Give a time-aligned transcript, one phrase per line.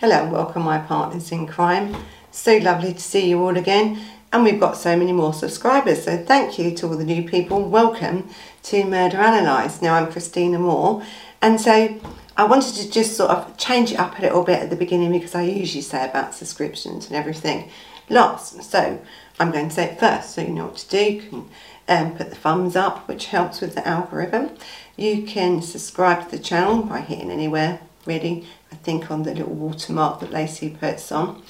[0.00, 1.94] Hello and welcome my partners in crime.
[2.30, 4.00] So lovely to see you all again
[4.32, 7.68] and we've got so many more subscribers so thank you to all the new people.
[7.68, 8.30] Welcome
[8.62, 9.82] to Murder Analyse.
[9.82, 11.02] Now I'm Christina Moore
[11.42, 12.00] and so
[12.34, 15.12] I wanted to just sort of change it up a little bit at the beginning
[15.12, 17.68] because I usually say about subscriptions and everything
[18.08, 18.62] last.
[18.62, 19.02] So
[19.38, 21.12] I'm going to say it first so you know what to do.
[21.12, 21.48] You can
[21.88, 24.56] um, put the thumbs up which helps with the algorithm.
[24.96, 30.18] You can subscribe to the channel by hitting anywhere I think on the little watermark
[30.20, 31.42] that Lacey puts on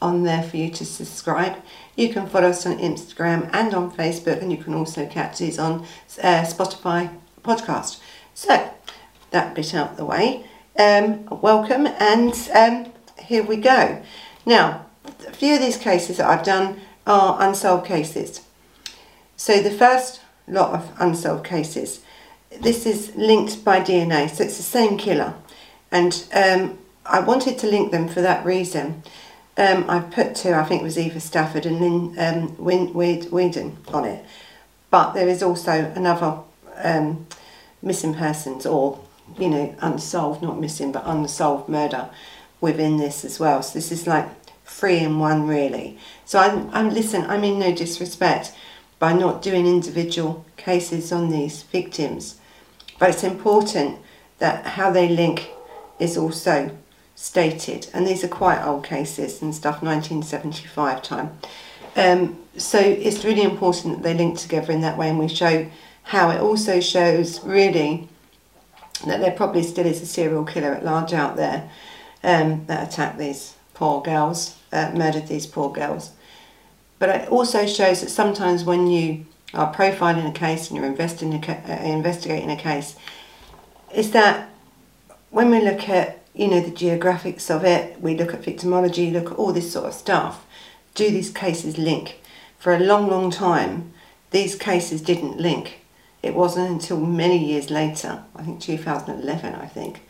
[0.00, 1.56] on there for you to subscribe.
[1.96, 5.58] You can follow us on Instagram and on Facebook and you can also catch these
[5.58, 5.82] on
[6.22, 8.00] uh, Spotify podcast.
[8.32, 8.72] So
[9.32, 10.44] that bit out the way.
[10.78, 14.02] Um, welcome and um, here we go.
[14.46, 14.86] Now
[15.26, 18.40] a few of these cases that I've done are unsolved cases.
[19.36, 22.00] So the first lot of unsolved cases,
[22.62, 25.34] this is linked by DNA, so it's the same killer
[25.90, 29.02] and um, I wanted to link them for that reason.
[29.56, 34.04] Um, I've put two, I think it was Eva Stafford and Lynne um, Weedon on
[34.04, 34.24] it,
[34.90, 36.38] but there is also another
[36.76, 37.26] um,
[37.82, 39.00] missing persons or,
[39.36, 42.08] you know, unsolved, not missing, but unsolved murder
[42.60, 43.62] within this as well.
[43.62, 44.28] So this is like
[44.64, 45.98] three in one really.
[46.24, 48.52] So I'm, I'm listen, I mean no disrespect
[48.98, 52.38] by not doing individual cases on these victims,
[52.98, 53.98] but it's important
[54.38, 55.50] that how they link
[55.98, 56.76] is also
[57.14, 61.38] stated, and these are quite old cases and stuff, 1975 time.
[61.96, 65.68] Um, so it's really important that they link together in that way, and we show
[66.04, 68.08] how it also shows really
[69.06, 71.70] that there probably still is a serial killer at large out there
[72.22, 76.10] um, that attacked these poor girls, uh, murdered these poor girls.
[76.98, 80.92] But it also shows that sometimes when you are profiling a case and you're a,
[80.92, 82.96] uh, investigating a case,
[83.94, 84.48] is that
[85.30, 89.32] when we look at you know the geographics of it, we look at victimology, look
[89.32, 90.46] at all this sort of stuff.
[90.94, 92.20] Do these cases link?
[92.58, 93.92] For a long, long time,
[94.30, 95.80] these cases didn't link.
[96.22, 100.02] It wasn't until many years later, I think 2011, I think,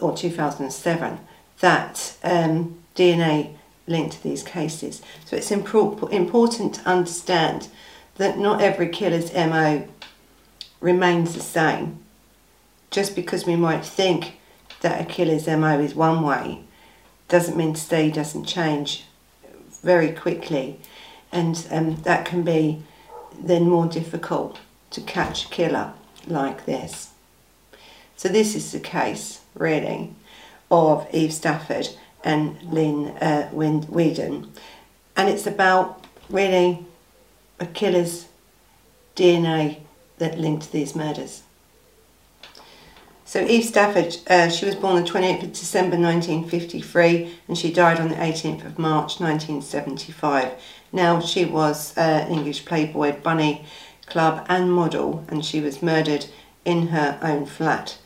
[0.00, 1.18] or 2007,
[1.60, 3.54] that um, DNA
[3.86, 5.02] linked these cases.
[5.26, 7.68] So it's important to understand
[8.16, 9.86] that not every killer's MO
[10.80, 12.00] remains the same
[12.90, 14.38] just because we might think
[14.80, 16.60] that a killer's MO is one way
[17.28, 19.04] doesn't mean today doesn't change
[19.82, 20.80] very quickly
[21.30, 22.82] and um, that can be
[23.38, 24.58] then more difficult
[24.90, 25.92] to catch a killer
[26.26, 27.10] like this.
[28.16, 30.14] So this is the case really
[30.70, 31.88] of Eve Stafford
[32.24, 34.50] and Lynne uh, Weedon
[35.16, 36.86] and it's about really
[37.60, 38.26] a killer's
[39.16, 39.80] DNA
[40.18, 41.42] that linked these murders.
[43.28, 48.00] So Eve Stafford, uh, she was born the 28th of December 1953 and she died
[48.00, 50.52] on the 18th of March 1975.
[50.92, 53.66] Now she was uh, English Playboy Bunny
[54.06, 56.24] Club and model and she was murdered
[56.64, 57.98] in her own flat.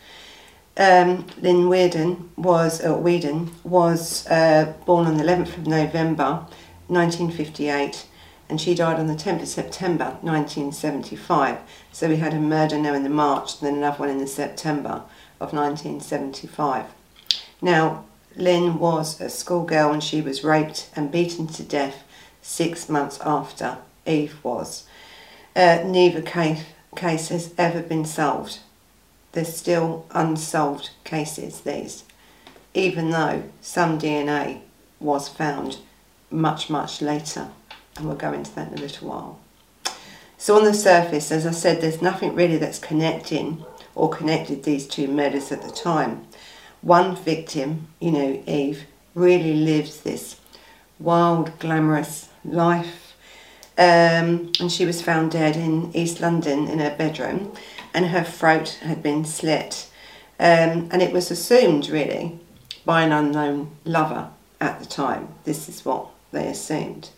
[0.77, 6.47] Um, Lynne Weedon was, uh, Weedon was uh, born on the 11th of November
[6.89, 8.07] 1958
[8.49, 11.59] and she died on the 10th of September 1975.
[11.93, 15.05] So we had a murder now in the March, then another one in the September
[15.43, 16.87] of 1975.
[17.61, 18.05] Now,
[18.37, 22.05] Lynne was a schoolgirl and she was raped and beaten to death
[22.41, 24.85] six months after Eve was.
[25.55, 26.65] Uh, neither case,
[26.97, 28.61] case has ever been solved.
[29.33, 32.05] There's still unsolved cases, these,
[32.75, 34.61] even though some DNA
[35.01, 35.79] was found
[36.31, 37.49] much, much later
[37.97, 39.39] and we'll go into that in a little while.
[40.39, 44.87] So on the surface, as I said, there's nothing really that's connecting or connected these
[44.87, 46.27] two murders at the time.
[46.81, 48.85] One victim, you know, Eve,
[49.15, 50.41] really lives this
[50.99, 53.15] wild, glamorous life.
[53.79, 57.53] Um, and she was found dead in East London in her bedroom
[57.95, 59.89] and her throat had been slit.
[60.39, 62.39] Um, and it was assumed, really,
[62.85, 64.31] by an unknown lover
[64.61, 65.29] at the time.
[65.45, 67.11] This is what they assumed.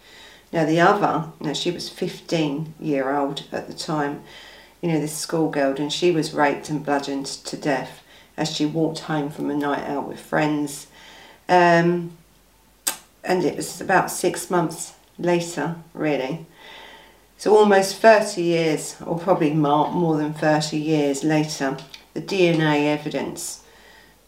[0.53, 4.23] Now the other, now she was 15 year old at the time,
[4.85, 8.03] you know, this schoolgirl, and she was raped and bludgeoned to death
[8.37, 10.89] as she walked home from a night out with friends.
[11.49, 12.19] Um,
[13.25, 16.45] and it was about six months later, really.
[17.39, 21.79] So almost 30 years, or probably more, than 30 years later,
[22.13, 23.63] the DNA evidence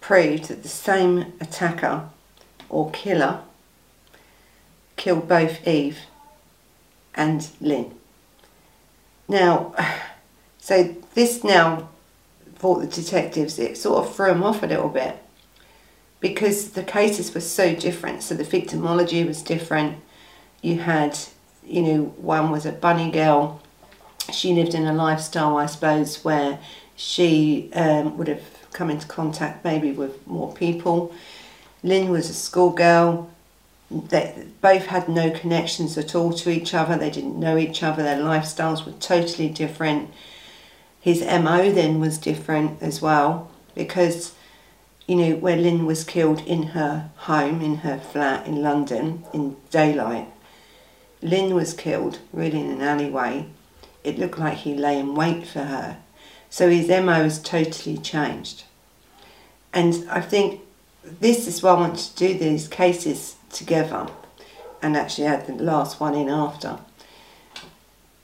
[0.00, 2.08] proved that the same attacker
[2.70, 3.40] or killer
[4.96, 5.98] killed both Eve
[7.14, 7.94] and Lynne.
[9.28, 9.74] Now,
[10.66, 11.90] so this now,
[12.56, 15.16] for the detectives, it sort of threw them off a little bit
[16.18, 18.24] because the cases were so different.
[18.24, 19.96] So the victimology was different.
[20.62, 21.16] You had,
[21.64, 23.62] you know, one was a bunny girl.
[24.32, 26.58] She lived in a lifestyle, I suppose, where
[26.96, 28.42] she um, would have
[28.72, 31.14] come into contact maybe with more people.
[31.84, 33.30] Lynne was a schoolgirl.
[33.88, 36.98] They both had no connections at all to each other.
[36.98, 38.02] They didn't know each other.
[38.02, 40.10] Their lifestyles were totally different.
[41.06, 44.34] His MO then was different as well because
[45.06, 49.56] you know, where Lynne was killed in her home, in her flat in London, in
[49.70, 50.26] daylight.
[51.22, 53.46] Lynne was killed really in an alleyway.
[54.02, 55.98] It looked like he lay in wait for her.
[56.50, 58.64] So his MO has totally changed.
[59.72, 60.60] And I think
[61.04, 64.08] this is why I want to do these cases together
[64.82, 66.80] and actually add the last one in after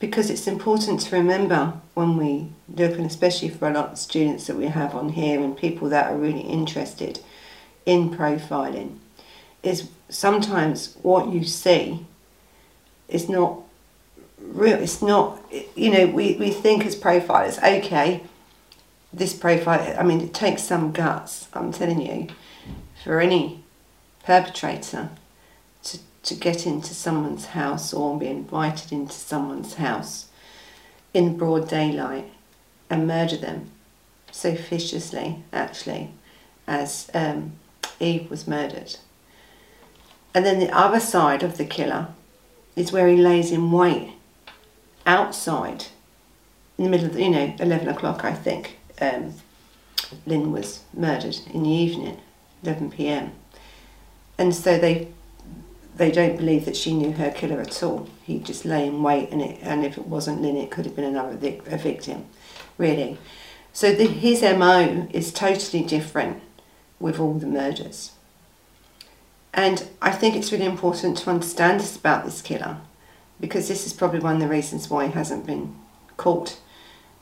[0.02, 4.48] because it's important to remember when we look, and especially for a lot of students
[4.48, 7.20] that we have on here and people that are really interested
[7.86, 8.98] in profiling,
[9.62, 12.04] is sometimes what you see
[13.06, 13.60] is not
[14.40, 14.76] real.
[14.78, 15.40] It's not,
[15.76, 18.24] you know, we, we think as profilers, okay,
[19.12, 22.26] this profile, I mean, it takes some guts, I'm telling you,
[23.04, 23.62] for any
[24.24, 25.10] perpetrator
[25.84, 25.98] to
[26.30, 30.28] get into someone's house or be invited into someone's house
[31.12, 32.30] in broad daylight
[32.88, 33.70] and murder them
[34.30, 36.10] so viciously, actually,
[36.66, 37.52] as um,
[38.00, 38.96] Eve was murdered.
[40.34, 42.08] And then the other side of the killer
[42.74, 44.14] is where he lays in wait
[45.04, 45.86] outside
[46.78, 48.78] in the middle of, the, you know, 11 o'clock, I think.
[49.00, 49.34] Um,
[50.26, 52.18] Lynne was murdered in the evening,
[52.62, 53.32] 11 pm.
[54.38, 55.08] And so they
[55.96, 58.08] they don't believe that she knew her killer at all.
[58.22, 60.96] He just lay in wait, and it, and if it wasn't Lynne, it could have
[60.96, 62.26] been another vic- a victim,
[62.78, 63.18] really.
[63.72, 66.42] So the, his MO is totally different
[66.98, 68.12] with all the murders.
[69.54, 72.78] And I think it's really important to understand this about this killer,
[73.38, 75.76] because this is probably one of the reasons why he hasn't been
[76.16, 76.58] caught.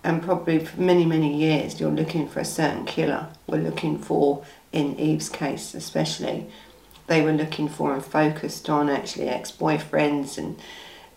[0.02, 3.28] And probably for many, many years, you're looking for a certain killer.
[3.46, 6.46] We're looking for, in Eve's case especially,
[7.10, 10.56] they were looking for and focused on actually ex-boyfriends and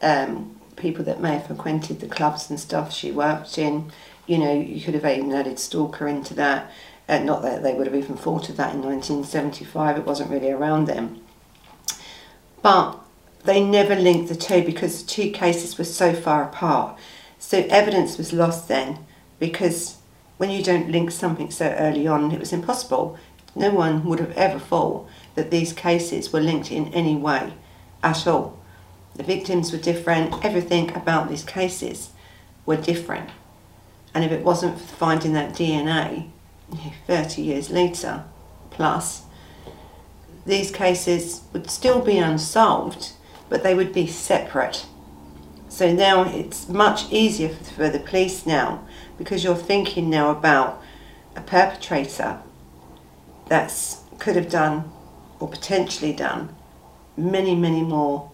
[0.02, 3.92] um, people that may have frequented the clubs and stuff she worked in.
[4.26, 6.72] You know, you could have even added stalker into that.
[7.08, 10.50] Uh, not that they would have even thought of that in 1975, it wasn't really
[10.50, 11.22] around then.
[12.64, 12.98] But
[13.44, 16.98] they never linked the two because the two cases were so far apart.
[17.38, 19.06] So evidence was lost then
[19.38, 19.98] because
[20.38, 23.20] when you don't link something so early on, it was impossible.
[23.56, 27.54] No one would have ever thought that these cases were linked in any way
[28.02, 28.60] at all.
[29.16, 32.12] The victims were different, everything about these cases
[32.66, 33.30] were different.
[34.14, 36.30] And if it wasn't for finding that DNA
[37.08, 38.24] 30 years later
[38.72, 39.24] plus,
[40.46, 43.14] these cases would still be unsolved,
[43.50, 44.86] but they would be separate.
[45.70, 48.86] So now it's much easier for the police now
[49.18, 50.82] because you're thinking now about
[51.36, 52.40] a perpetrator
[53.48, 54.92] that could have done
[55.40, 56.56] or potentially done
[57.18, 58.32] many, many more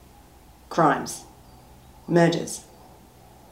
[0.70, 1.24] crimes,
[2.08, 2.66] murders,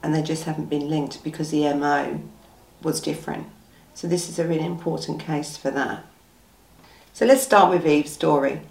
[0.04, 2.22] and they just haven't been linked because the MO
[2.82, 3.48] was different.
[3.94, 6.06] So this is a really important case for that.
[7.14, 8.62] So let's start with Eve's story.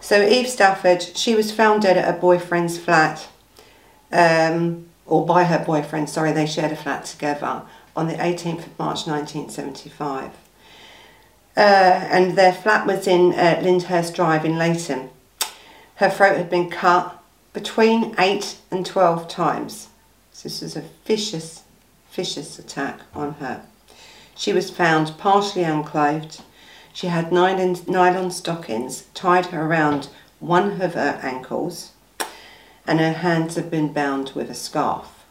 [0.00, 3.28] So Eve Stafford, she was found dead at her boyfriend's flat,
[4.10, 7.62] um, or by her boyfriend, sorry, they shared a flat together
[7.94, 10.30] on the 18th of March 1975
[11.58, 15.10] uh, and their flat was in uh, Lyndhurst Drive in Leyton.
[15.96, 17.20] Her throat had been cut
[17.52, 19.88] between 8 and 12 times.
[20.30, 21.64] So this was a vicious,
[22.12, 23.62] vicious attack on her.
[24.36, 26.42] She was found partially unclothed.
[26.92, 31.90] She had nylon, nylon stockings tied around one of her ankles
[32.86, 35.24] and her hands had been bound with a scarf.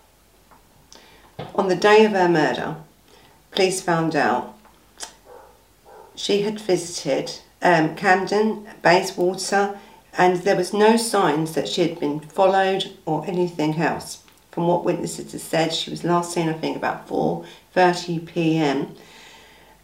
[1.55, 2.75] On the day of her murder,
[3.51, 4.56] police found out
[6.17, 9.79] she had visited um, Camden, Bayswater,
[10.17, 14.23] and there was no signs that she had been followed or anything else.
[14.51, 18.95] From what witnesses had said, she was last seen, I think, about 4.30 p.m.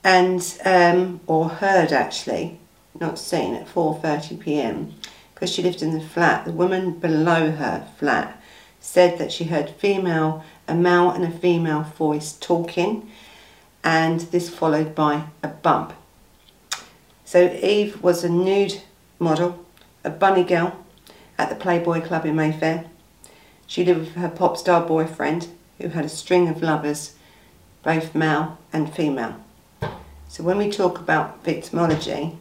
[0.04, 2.60] and um, or heard actually,
[3.00, 4.94] not seen at 4.30 p.m.
[5.34, 6.46] because she lived in the flat.
[6.46, 8.42] The woman below her flat
[8.80, 13.10] said that she heard female, a male and a female voice talking,
[13.84, 15.94] and this followed by a bump
[17.34, 18.80] so Eve was a nude
[19.18, 19.66] model,
[20.04, 20.78] a bunny girl
[21.36, 22.86] at the Playboy Club in Mayfair.
[23.66, 25.48] She lived with her pop star boyfriend
[25.80, 27.16] who had a string of lovers,
[27.82, 29.38] both male and female.
[30.28, 32.38] So when we talk about victimology,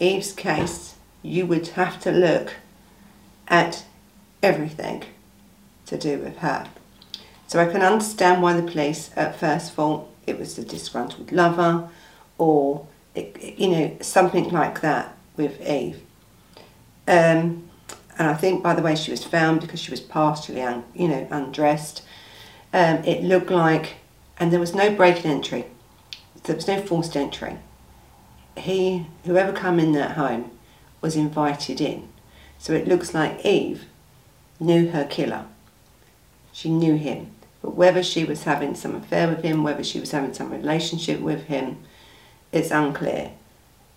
[0.00, 2.54] Eve's case, you would have to look
[3.46, 3.84] at
[4.42, 5.04] everything
[5.86, 6.66] to do with her.
[7.46, 11.88] So I can understand why the police at first thought it was the disgruntled lover
[12.38, 16.00] or, you know, something like that with Eve.
[17.08, 17.68] Um,
[18.18, 21.08] and I think by the way she was found, because she was partially, un, you
[21.08, 22.02] know, undressed,
[22.72, 23.96] um, it looked like,
[24.38, 25.66] and there was no break and entry,
[26.44, 27.58] there was no forced entry.
[28.56, 30.50] He, whoever come in that home,
[31.00, 32.08] was invited in.
[32.58, 33.86] So it looks like Eve
[34.58, 35.46] knew her killer.
[36.52, 37.30] She knew him.
[37.62, 41.20] But whether she was having some affair with him, whether she was having some relationship
[41.20, 41.78] with him,
[42.52, 43.32] it's unclear.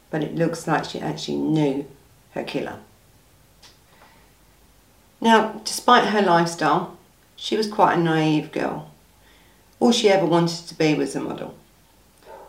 [0.10, 1.86] But it looks like she actually knew
[2.32, 2.80] her killer.
[5.22, 6.98] Now, despite her lifestyle,
[7.36, 8.92] she was quite a naive girl.
[9.80, 11.56] All she ever wanted to be was a model.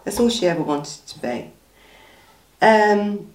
[0.05, 1.51] That's all she ever wanted to be.
[2.61, 3.33] Um,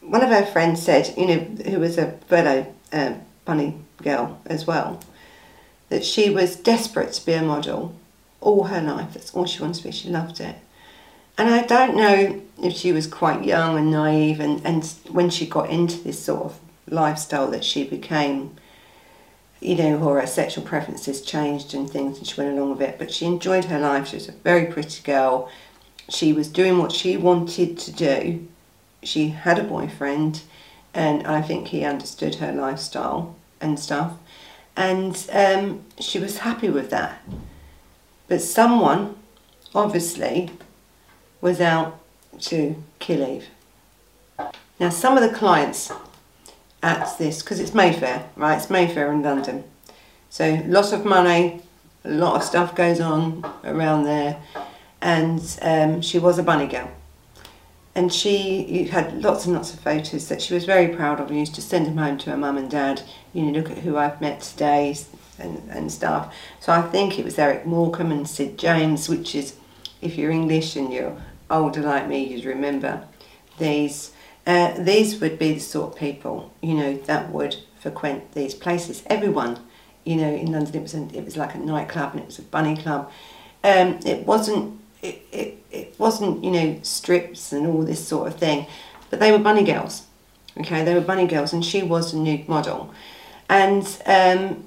[0.00, 1.38] one of her friends said, you know,
[1.70, 3.14] who was a fellow uh,
[3.44, 5.00] bunny girl as well,
[5.88, 7.94] that she was desperate to be a model
[8.40, 9.14] all her life.
[9.14, 9.92] That's all she wanted to be.
[9.92, 10.56] She loved it.
[11.36, 15.46] And I don't know if she was quite young and naive and, and when she
[15.46, 18.56] got into this sort of lifestyle that she became,
[19.60, 22.98] you know, or her sexual preferences changed and things, and she went along with it.
[22.98, 24.08] But she enjoyed her life.
[24.08, 25.48] She was a very pretty girl.
[26.08, 28.48] She was doing what she wanted to do.
[29.02, 30.42] She had a boyfriend,
[30.92, 34.14] and I think he understood her lifestyle and stuff.
[34.76, 37.20] And um, she was happy with that.
[38.28, 39.16] But someone,
[39.74, 40.50] obviously,
[41.40, 41.98] was out
[42.40, 43.46] to kill Eve.
[44.78, 45.90] Now, some of the clients
[46.82, 48.56] at this because it's Mayfair, right?
[48.56, 49.64] It's Mayfair in London.
[50.30, 51.62] So lots of money,
[52.04, 54.40] a lot of stuff goes on around there,
[55.00, 56.90] and um, she was a bunny girl.
[57.94, 61.38] And she had lots and lots of photos that she was very proud of and
[61.38, 63.02] used to send them home to her mum and dad.
[63.32, 64.96] You know, look at who I've met today
[65.38, 66.34] and, and stuff.
[66.60, 69.56] So I think it was Eric Morecambe and Sid James, which is,
[70.00, 71.16] if you're English and you're
[71.50, 73.04] older like me, you'd remember
[73.58, 74.12] these.
[74.46, 79.02] Uh, these would be the sort of people, you know, that would frequent these places.
[79.06, 79.58] Everyone,
[80.04, 82.38] you know, in London, it was an, it was like a nightclub and it was
[82.38, 83.10] a bunny club.
[83.62, 88.36] Um, it wasn't it, it, it wasn't you know strips and all this sort of
[88.36, 88.66] thing,
[89.10, 90.06] but they were bunny girls.
[90.58, 92.92] Okay, they were bunny girls, and she was a nude model,
[93.48, 94.64] and um,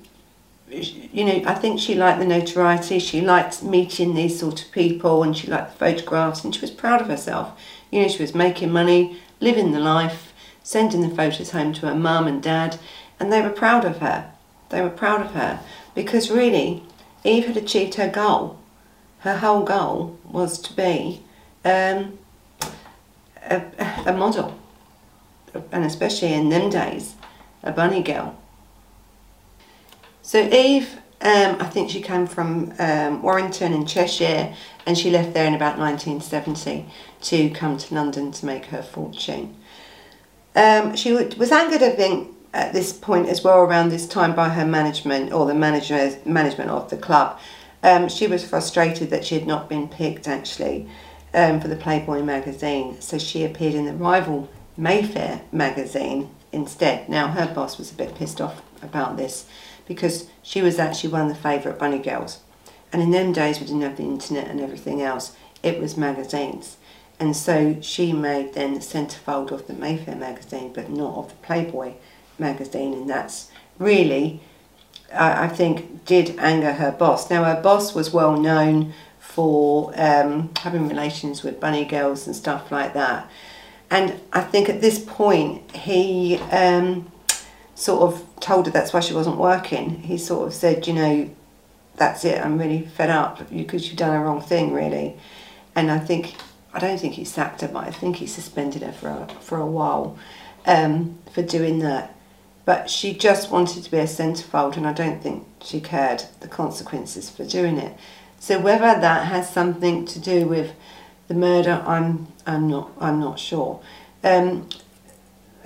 [0.71, 2.99] you know, I think she liked the notoriety.
[2.99, 6.71] She liked meeting these sort of people, and she liked the photographs, and she was
[6.71, 7.59] proud of herself.
[7.91, 11.95] You know, she was making money living the life, sending the photos home to her
[11.95, 12.77] mum and dad,
[13.19, 14.31] and they were proud of her.
[14.69, 15.59] They were proud of her
[15.93, 16.83] because really,
[17.23, 18.57] Eve had achieved her goal.
[19.19, 21.21] Her whole goal was to be
[21.65, 22.17] um,
[23.43, 23.61] a,
[24.05, 24.57] a model,
[25.71, 27.15] and especially in them days,
[27.61, 28.40] a bunny girl.
[30.31, 35.33] So Eve, um, I think she came from um, Warrington in Cheshire and she left
[35.33, 36.85] there in about 1970
[37.23, 39.57] to come to London to make her fortune.
[40.55, 44.47] Um, she was angered, I think, at this point as well around this time by
[44.47, 47.37] her management or the manager, management of the club.
[47.83, 50.87] Um, she was frustrated that she had not been picked actually
[51.33, 57.09] um, for the Playboy magazine, so she appeared in the rival Mayfair magazine instead.
[57.09, 59.45] Now her boss was a bit pissed off about this
[59.93, 62.39] because she was actually one of the favourite bunny girls.
[62.93, 66.77] And in them days we didn't have the internet and everything else, it was magazines.
[67.19, 71.35] And so she made then the centrefold of the Mayfair magazine, but not of the
[71.35, 71.93] Playboy
[72.39, 72.93] magazine.
[72.93, 74.41] And that's really,
[75.13, 77.29] I, I think, did anger her boss.
[77.29, 82.71] Now, her boss was well known for um, having relations with bunny girls and stuff
[82.71, 83.29] like that.
[83.91, 87.11] And I think at this point, he um,
[87.75, 90.01] sort of told her that's why she wasn't working.
[90.01, 91.29] He sort of said, you know,
[91.95, 95.17] that's it, I'm really fed up because you've done a wrong thing, really.
[95.75, 96.35] And I think
[96.73, 99.57] I don't think he sacked her, but I think he suspended her for a, for
[99.57, 100.17] a while
[100.65, 102.15] um, for doing that.
[102.63, 106.47] But she just wanted to be a centrefold, and I don't think she cared the
[106.47, 107.97] consequences for doing it.
[108.39, 110.73] So whether that has something to do with
[111.27, 113.81] the murder, I'm I'm not I'm not sure.
[114.23, 114.69] Um,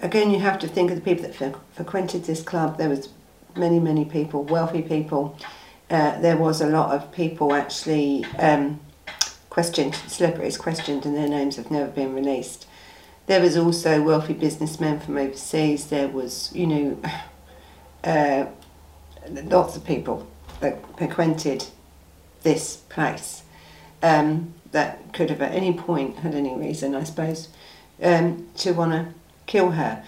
[0.02, 2.78] again, you have to think of the people that frequented this club.
[2.78, 3.10] There was
[3.56, 5.38] many many people, wealthy people.
[5.90, 8.25] Uh, there was a lot of people actually.
[8.40, 8.80] Um,
[9.50, 12.68] questioned, celebrities questioned, and their names have never been released.
[13.28, 15.88] There was also wealthy businessmen from overseas.
[15.88, 17.02] There was, you know,
[18.04, 18.48] uh,
[19.30, 20.28] lots of people
[20.60, 21.64] that frequented
[22.44, 23.44] this place.
[24.06, 27.50] um, that could have at any point had any reason, I suppose,
[28.04, 29.14] um, to want to
[29.46, 30.04] kill her.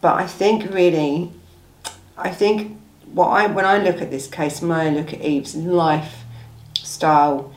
[0.00, 1.30] But I think really,
[2.16, 2.78] I think
[3.12, 6.24] what I when I look at this case, when I look at Eve's life
[6.74, 7.52] style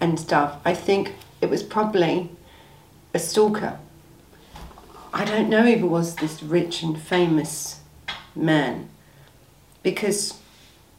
[0.00, 2.30] and stuff, I think it was probably
[3.14, 3.78] a stalker.
[5.12, 7.80] I don't know if it was this rich and famous
[8.34, 8.88] man
[9.82, 10.38] because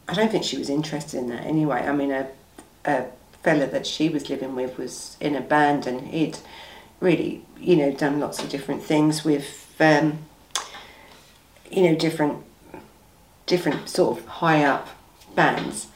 [0.08, 1.82] I don't think she was interested in that anyway.
[1.88, 2.28] I mean, a,
[2.86, 3.06] a
[3.44, 6.40] fella that she was living with was in a band and he'd
[7.00, 10.20] really, you know, done lots of different things with, um,
[11.70, 12.44] you know, different,
[13.46, 14.88] different sort of high up
[15.36, 15.88] bands.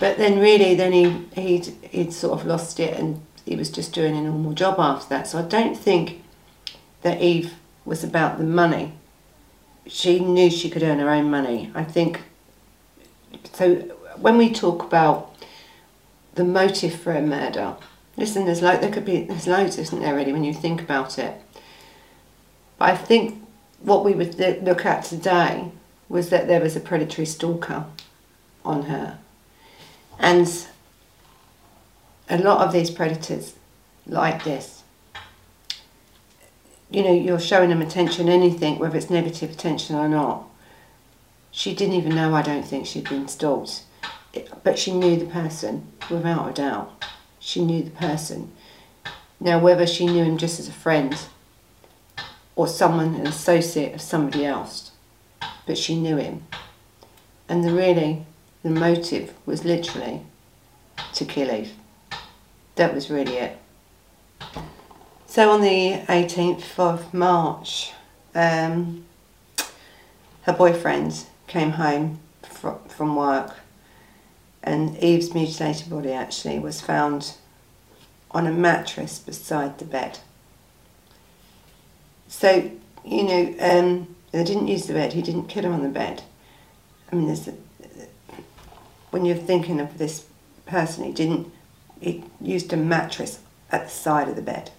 [0.00, 3.92] But then really, then he, he'd, he'd sort of lost it and he was just
[3.92, 5.26] doing a normal job after that.
[5.26, 6.22] So I don't think
[7.02, 7.54] that Eve
[7.84, 8.92] was about the money.
[9.86, 11.70] She knew she could earn her own money.
[11.74, 12.20] I think
[13.52, 13.74] so
[14.16, 15.34] when we talk about
[16.34, 17.76] the motive for a murder,
[18.16, 20.14] listen, there's like there could be there's loads, isn't there?
[20.14, 21.40] Really, when you think about it.
[22.78, 23.42] But I think
[23.80, 25.70] what we would look at today
[26.08, 27.86] was that there was a predatory stalker
[28.64, 29.18] on her,
[30.18, 30.66] and
[32.28, 33.54] a lot of these predators
[34.06, 34.82] like this.
[36.90, 40.46] You know, you're showing them attention, anything, whether it's negative attention or not
[41.52, 43.82] she didn't even know, I don't think, she'd been stalked.
[44.64, 47.04] But she knew the person, without a doubt.
[47.44, 48.52] She knew the person.
[49.40, 51.18] Now, whether she knew him just as a friend
[52.54, 54.92] or someone, an associate of somebody else,
[55.66, 56.44] but she knew him.
[57.48, 58.24] And the really,
[58.62, 60.22] the motive was literally
[61.14, 61.72] to kill Eve.
[62.76, 63.58] That was really it.
[65.26, 67.92] So on the 18th of March,
[68.36, 69.04] um,
[70.42, 73.56] her boyfriend came home fr- from work
[74.62, 77.34] and Eve's mutilated body actually was found
[78.30, 80.18] on a mattress beside the bed.
[82.28, 82.70] So,
[83.04, 86.22] you know, um, they didn't use the bed, he didn't kill her on the bed.
[87.10, 87.54] I mean, there's a,
[89.10, 90.26] when you're thinking of this
[90.64, 91.52] person, he didn't,
[92.00, 94.70] he used a mattress at the side of the bed.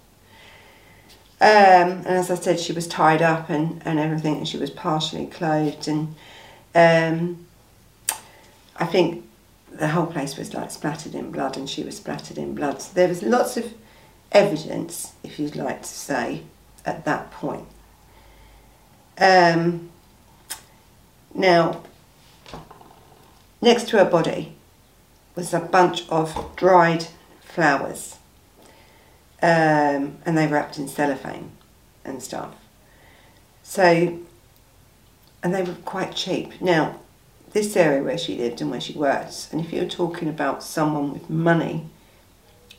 [1.40, 4.70] Um, and as I said, she was tied up and, and everything, and she was
[4.70, 6.14] partially clothed, and
[6.74, 7.46] um,
[8.76, 9.24] I think
[9.74, 12.80] the whole place was like splattered in blood and she was splattered in blood.
[12.80, 13.72] So there was lots of
[14.32, 16.42] evidence, if you'd like to say,
[16.84, 17.66] at that point.
[19.18, 19.90] Um,
[21.34, 21.82] now,
[23.60, 24.54] next to her body
[25.34, 27.06] was a bunch of dried
[27.40, 28.16] flowers
[29.42, 31.50] um, and they were wrapped in cellophane
[32.04, 32.54] and stuff.
[33.62, 34.18] So
[35.44, 36.60] and they were quite cheap.
[36.62, 36.98] Now,
[37.54, 41.12] this area where she lived and where she worked, and if you're talking about someone
[41.12, 41.88] with money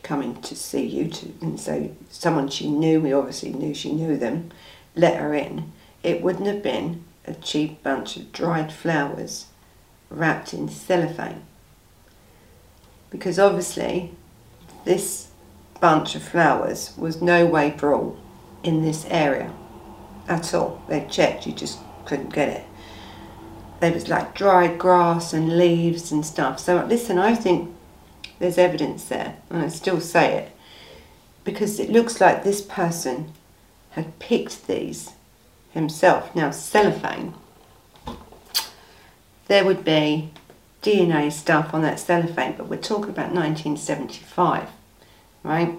[0.03, 4.17] coming to see you, to, and so someone she knew, we obviously knew she knew
[4.17, 4.51] them,
[4.93, 5.71] let her in,
[6.03, 9.47] it wouldn't have been a cheap bunch of dried flowers
[10.09, 11.41] wrapped in cellophane.
[13.09, 14.11] Because obviously,
[14.83, 15.29] this
[15.79, 18.17] bunch of flowers was no way brought
[18.61, 19.53] in this area
[20.27, 20.81] at all.
[20.89, 22.65] They checked, you just couldn't get it.
[23.79, 26.59] There was like dried grass and leaves and stuff.
[26.59, 27.75] So listen, I think
[28.39, 30.51] there's evidence there, and I still say it,
[31.43, 33.31] because it looks like this person
[33.91, 35.13] had picked these
[35.71, 36.35] himself.
[36.35, 37.33] Now, cellophane,
[39.47, 40.31] there would be
[40.81, 44.69] DNA stuff on that cellophane, but we're talking about 1975,
[45.43, 45.75] right?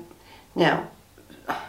[0.55, 0.89] Now,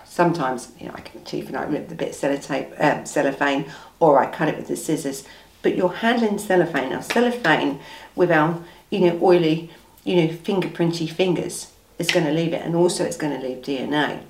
[0.06, 3.72] sometimes you know I can achieve and I rip the bit of sellotape, um, cellophane
[4.00, 5.24] or I cut it with the scissors.
[5.68, 6.92] But you're handling cellophane.
[6.92, 7.80] Now cellophane
[8.16, 9.70] with our you know oily,
[10.06, 13.58] you know fingerprinty fingers is going to leave it, and also it's going to leave
[13.58, 14.22] DNA.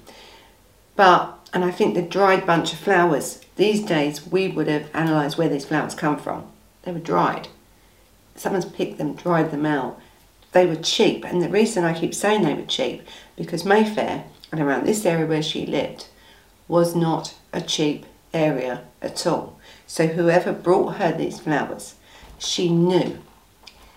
[0.95, 5.37] But and I think the dried bunch of flowers these days we would have analysed
[5.37, 6.47] where these flowers come from.
[6.81, 7.49] They were dried.
[8.35, 10.01] Someone's picked them, dried them out.
[10.53, 14.59] They were cheap, and the reason I keep saying they were cheap because Mayfair and
[14.59, 16.07] around this area where she lived
[16.67, 19.56] was not a cheap area at all.
[19.87, 21.95] So whoever brought her these flowers,
[22.37, 23.19] she knew.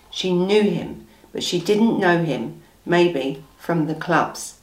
[0.09, 4.59] She knew him, but she didn't know him maybe from the clubs.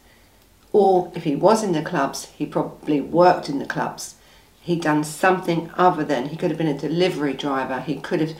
[0.73, 4.17] Or if he was in the clubs, he probably worked in the clubs.
[4.61, 8.35] He'd done something other than, he could have been a delivery driver, he could have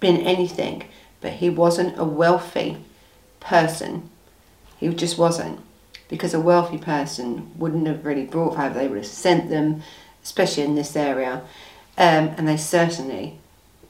[0.00, 0.84] been anything,
[1.20, 2.78] but he wasn't a wealthy
[3.40, 4.10] person.
[4.78, 5.60] He just wasn't
[6.08, 9.82] because a wealthy person wouldn't have really brought five, they would have sent them,
[10.24, 11.42] especially in this area,
[11.98, 13.38] um, and they certainly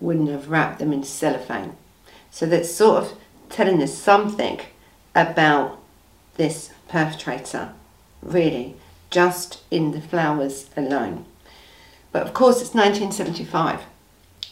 [0.01, 1.77] wouldn't have wrapped them in cellophane.
[2.31, 3.13] So that's sort of
[3.51, 4.61] telling us something
[5.15, 5.79] about
[6.37, 7.73] this perpetrator,
[8.23, 8.77] really,
[9.11, 11.27] just in the flowers alone.
[12.11, 13.81] But of course, it's 1975,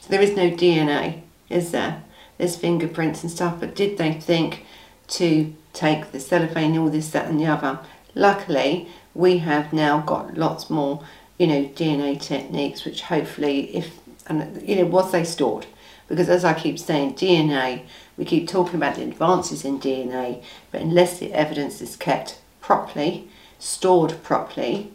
[0.01, 2.03] so there is no DNA, is there?
[2.37, 4.67] There's fingerprints and stuff, but did they think
[5.09, 7.79] to take the cellophane, all this, that, and the other?
[8.15, 11.03] Luckily, we have now got lots more,
[11.39, 15.67] you know, DNA techniques, which hopefully, if and you know, was they stored?
[16.09, 17.83] Because as I keep saying, DNA,
[18.17, 23.29] we keep talking about the advances in DNA, but unless the evidence is kept properly,
[23.59, 24.93] stored properly,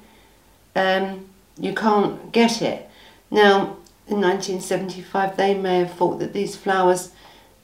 [0.75, 2.89] um, you can't get it.
[3.29, 3.77] Now,
[4.07, 7.11] in 1975, they may have thought that these flowers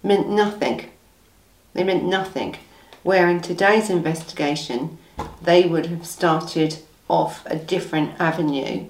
[0.03, 0.89] meant nothing.
[1.73, 2.57] They meant nothing.
[3.03, 4.97] Where in today's investigation,
[5.41, 8.85] they would have started off a different avenue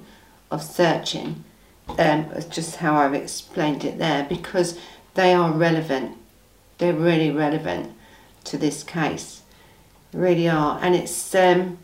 [0.49, 1.43] of searching.
[1.97, 4.77] Um, just how I've explained it there, because
[5.13, 6.17] they are relevant.
[6.77, 7.93] They're really relevant
[8.45, 9.41] to this case.
[10.11, 10.79] They really are.
[10.81, 11.77] And it's, um,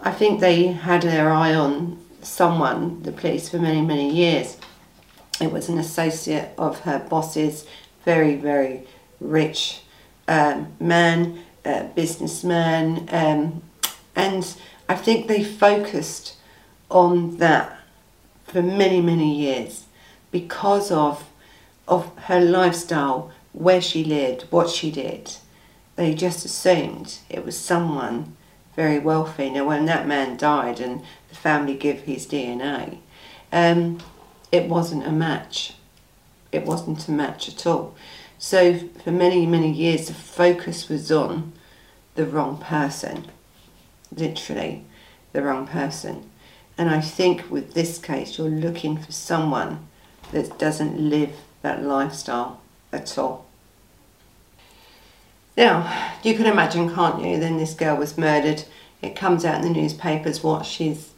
[0.00, 4.56] I think they had their eye on someone, the police, for many, many years.
[5.40, 7.66] It was an associate of her boss's,
[8.04, 8.86] very, very
[9.20, 9.80] rich
[10.28, 13.62] um, man, uh, businessman, um,
[14.14, 14.56] and
[14.88, 16.36] I think they focused
[16.90, 17.78] on that
[18.44, 19.84] for many, many years
[20.30, 21.24] because of
[21.86, 25.36] of her lifestyle, where she lived, what she did.
[25.96, 28.36] They just assumed it was someone
[28.74, 29.50] very wealthy.
[29.50, 32.98] Now, when that man died and the family give his DNA,
[33.52, 33.98] um,
[34.50, 35.74] it wasn't a match.
[36.52, 37.94] It wasn't a match at all.
[38.38, 41.52] So, for many, many years, the focus was on
[42.14, 43.26] the wrong person.
[44.16, 44.84] Literally,
[45.32, 46.30] the wrong person.
[46.76, 49.86] And I think with this case, you're looking for someone
[50.32, 52.60] that doesn't live that lifestyle
[52.92, 53.46] at all.
[55.56, 57.38] Now, you can imagine, can't you?
[57.38, 58.64] Then this girl was murdered.
[59.02, 61.12] It comes out in the newspapers what she's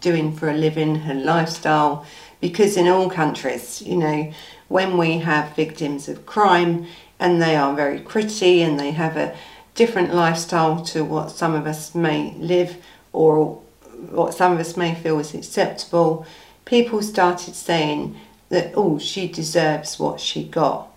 [0.00, 2.06] doing for a living, her lifestyle.
[2.40, 4.32] Because in all countries, you know,
[4.68, 6.86] when we have victims of crime
[7.18, 9.36] and they are very pretty and they have a
[9.78, 12.76] different lifestyle to what some of us may live
[13.12, 13.62] or
[14.10, 16.26] what some of us may feel is acceptable,
[16.64, 18.16] people started saying
[18.48, 20.88] that, oh, she deserves what she got.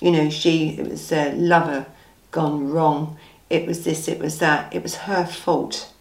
[0.00, 1.84] You know, she, it was a lover
[2.30, 3.18] gone wrong.
[3.50, 4.74] It was this, it was that.
[4.74, 5.92] It was her fault.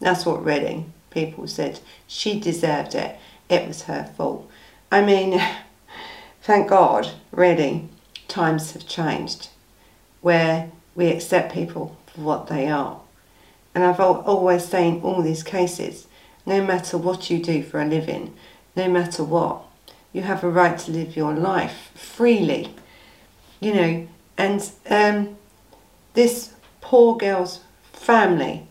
[0.00, 1.80] That's what Reading people said.
[2.06, 3.18] She deserved it.
[3.50, 4.50] It was her fault.
[4.90, 5.42] I mean,
[6.42, 7.90] thank God, really,
[8.28, 9.50] times have changed
[10.22, 13.00] where we accept people for what they are.
[13.74, 16.06] And I've always saying all these cases,
[16.46, 18.34] no matter what you do for a living,
[18.74, 19.62] no matter what,
[20.12, 22.74] you have a right to live your life freely,
[23.60, 24.08] you know.
[24.38, 25.36] And um,
[26.14, 27.60] this poor girl's
[27.92, 28.66] family,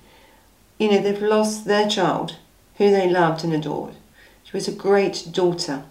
[0.80, 2.38] you know, they've lost their child
[2.78, 3.94] who they loved and adored.
[4.44, 5.84] She was a great daughter.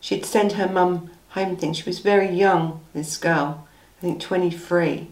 [0.00, 1.78] She'd sent her mum home things.
[1.78, 3.66] She was very young, this girl,
[3.98, 5.08] I think 23,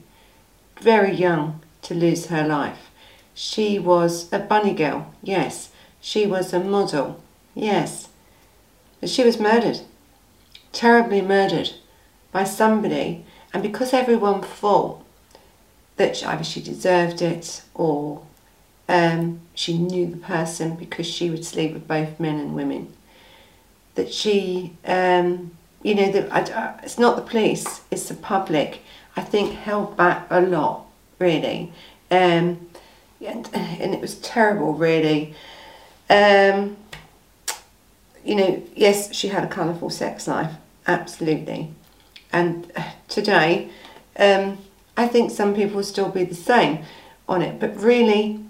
[0.81, 2.91] very young to lose her life.
[3.35, 5.71] She was a bunny girl, yes.
[6.01, 7.21] She was a model,
[7.55, 8.09] yes.
[9.01, 9.81] But she was murdered,
[10.73, 11.73] terribly murdered
[12.33, 15.03] by somebody, and because everyone thought
[15.97, 18.23] that either she deserved it or
[18.89, 22.93] um, she knew the person because she would sleep with both men and women.
[23.95, 28.83] That she, um, you know, that I, it's not the police, it's the public.
[29.17, 30.87] I think held back a lot,
[31.19, 31.73] really,
[32.11, 32.69] um,
[33.21, 35.35] and and it was terrible, really.
[36.09, 36.77] Um,
[38.25, 40.53] you know, yes, she had a colourful sex life,
[40.87, 41.71] absolutely,
[42.33, 42.71] and
[43.09, 43.71] today,
[44.19, 44.59] um,
[44.97, 46.85] I think some people still be the same
[47.29, 48.41] on it, but really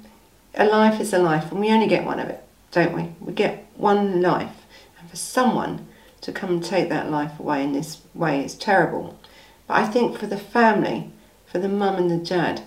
[0.55, 3.11] a life is a life and we only get one of it, don't we?
[3.21, 4.65] We get one life.
[4.99, 5.87] And for someone
[6.23, 9.19] to come and take that life away in this way is terrible.
[9.67, 11.11] But I think for the family,
[11.47, 12.63] for the mum and the dad,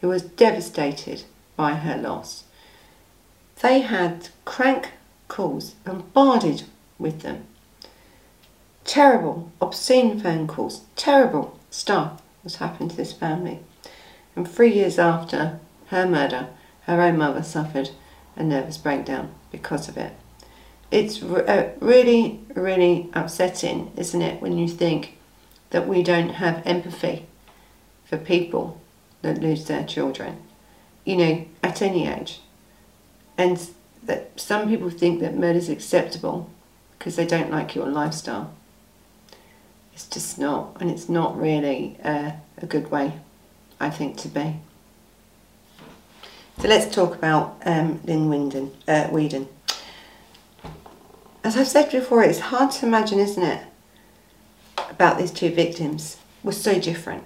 [0.00, 1.24] who was devastated
[1.56, 2.44] by her loss,
[3.60, 4.92] they had crank
[5.26, 6.62] calls bombarded
[6.98, 7.44] with them.
[8.84, 13.60] Terrible, obscene phone calls, terrible stuff was happening to this family.
[14.34, 16.48] And three years after her murder,
[16.82, 17.90] her own mother suffered
[18.36, 20.12] a nervous breakdown because of it.
[20.90, 25.17] It's uh, really, really upsetting, isn't it, when you think
[25.70, 27.26] that we don't have empathy
[28.04, 28.80] for people
[29.22, 30.42] that lose their children,
[31.04, 32.40] you know, at any age.
[33.36, 33.68] And
[34.02, 36.50] that some people think that murder is acceptable
[36.98, 38.54] because they don't like your lifestyle.
[39.92, 43.14] It's just not, and it's not really uh, a good way,
[43.78, 44.56] I think, to be.
[46.60, 49.48] So let's talk about um, Lynne Winden, uh, Weedon.
[51.44, 53.64] As I've said before, it's hard to imagine, isn't it,
[54.90, 57.24] about these two victims were so different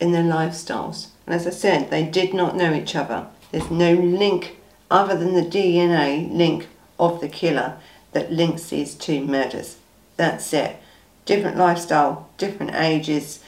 [0.00, 1.08] in their lifestyles.
[1.26, 3.26] And as I said, they did not know each other.
[3.50, 4.56] There's no link
[4.90, 7.78] other than the DNA link of the killer
[8.12, 9.76] that links these two murders.
[10.16, 10.76] That's it.
[11.24, 13.42] Different lifestyle, different ages,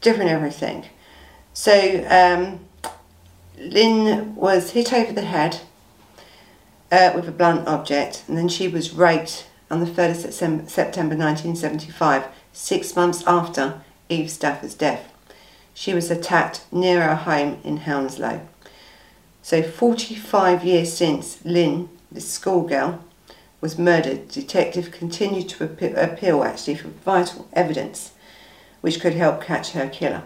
[0.00, 0.86] different everything.
[1.52, 2.60] So um,
[3.58, 5.60] Lynne was hit over the head
[6.90, 11.16] uh, with a blunt object and then she was raped on the 3rd of September
[11.16, 15.12] 1975, six months after Eve Stafford's death.
[15.74, 18.40] She was attacked near her home in Hounslow.
[19.42, 23.04] So 45 years since Lynne, this schoolgirl,
[23.60, 28.12] was murdered, detective continued to appeal actually for vital evidence
[28.80, 30.22] which could help catch her killer.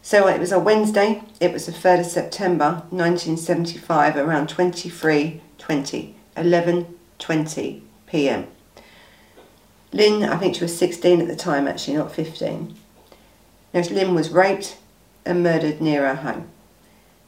[0.00, 7.80] So it was a Wednesday, it was the 3rd of September 1975 around 23.20, 11.20
[8.14, 8.46] pm.
[9.92, 12.72] Lynne, I think she was 16 at the time actually, not 15.
[13.72, 14.76] Now Lynne was raped
[15.24, 16.46] and murdered near her home.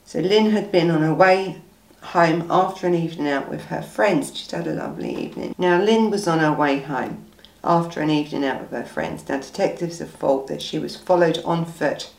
[0.04, 1.60] So Lynne had been on her way
[2.02, 4.32] home after an evening out with her friends.
[4.36, 5.56] She'd had a lovely evening.
[5.58, 7.26] Now Lynne was on her way home
[7.64, 9.28] after an evening out with her friends.
[9.28, 12.10] Now detectives have thought that she was followed on foot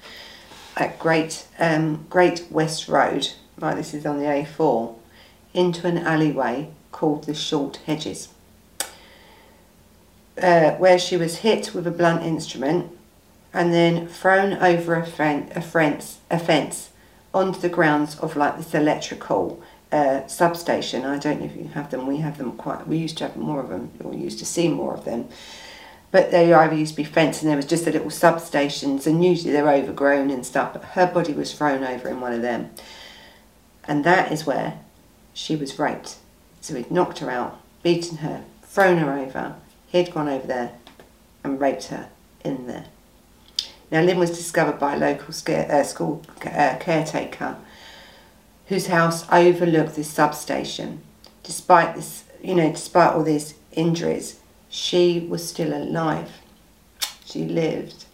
[0.75, 4.93] at Great um, Great West Road, right this is on the A4,
[5.53, 8.27] into an alleyway called the Short Hedges,
[10.41, 12.91] uh, where she was hit with a blunt instrument
[13.53, 16.89] and then thrown over a, a, fence, a fence
[17.33, 21.05] onto the grounds of like this electrical uh, substation.
[21.05, 22.07] I don't know if you have them.
[22.07, 22.87] We have them quite.
[22.87, 23.91] We used to have more of them.
[24.01, 25.29] We used to see more of them
[26.11, 29.23] but they either used to be fenced and there was just a little substations and
[29.23, 32.69] usually they're overgrown and stuff but her body was thrown over in one of them
[33.85, 34.79] and that is where
[35.33, 36.17] she was raped
[36.61, 39.55] so he'd knocked her out beaten her thrown her over
[39.87, 40.73] he'd gone over there
[41.43, 42.09] and raped her
[42.43, 42.85] in there
[43.91, 47.57] now lynne was discovered by a local uh, school uh, caretaker
[48.67, 51.01] whose house overlooked this substation
[51.43, 56.41] despite this you know despite all these injuries she was still alive.
[57.25, 58.05] She lived.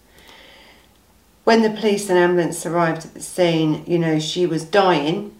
[1.44, 5.36] When the police and ambulance arrived at the scene, you know, she was dying,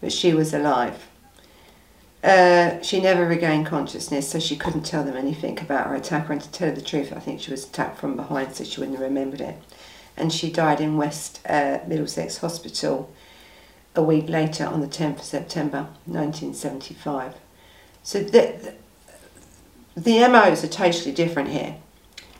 [0.00, 1.05] but she was alive.
[2.26, 6.32] Uh, she never regained consciousness, so she couldn't tell them anything about her attacker.
[6.32, 8.98] And to tell the truth, I think she was attacked from behind, so she wouldn't
[8.98, 9.56] have remembered it.
[10.16, 13.14] And she died in West uh, Middlesex Hospital
[13.94, 17.34] a week later on the 10th of September 1975.
[18.02, 18.74] So the,
[19.96, 21.76] the MOs are totally different here.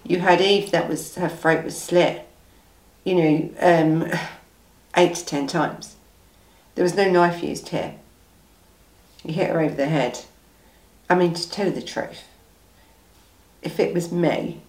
[0.02, 2.26] You had Eve that was her throat was slit,
[3.04, 4.12] you know, um,
[4.96, 5.94] eight to ten times.
[6.74, 7.94] There was no knife used here.
[9.26, 10.20] You hit her over the head.
[11.10, 12.24] I mean, to tell you the truth,
[13.60, 14.60] if it was me,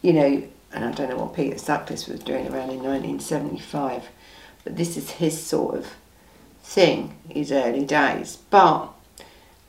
[0.00, 4.08] you know, and I don't know what Peter Sutcliffe was doing around in 1975,
[4.62, 5.88] but this is his sort of
[6.62, 8.38] thing, his early days.
[8.50, 8.90] But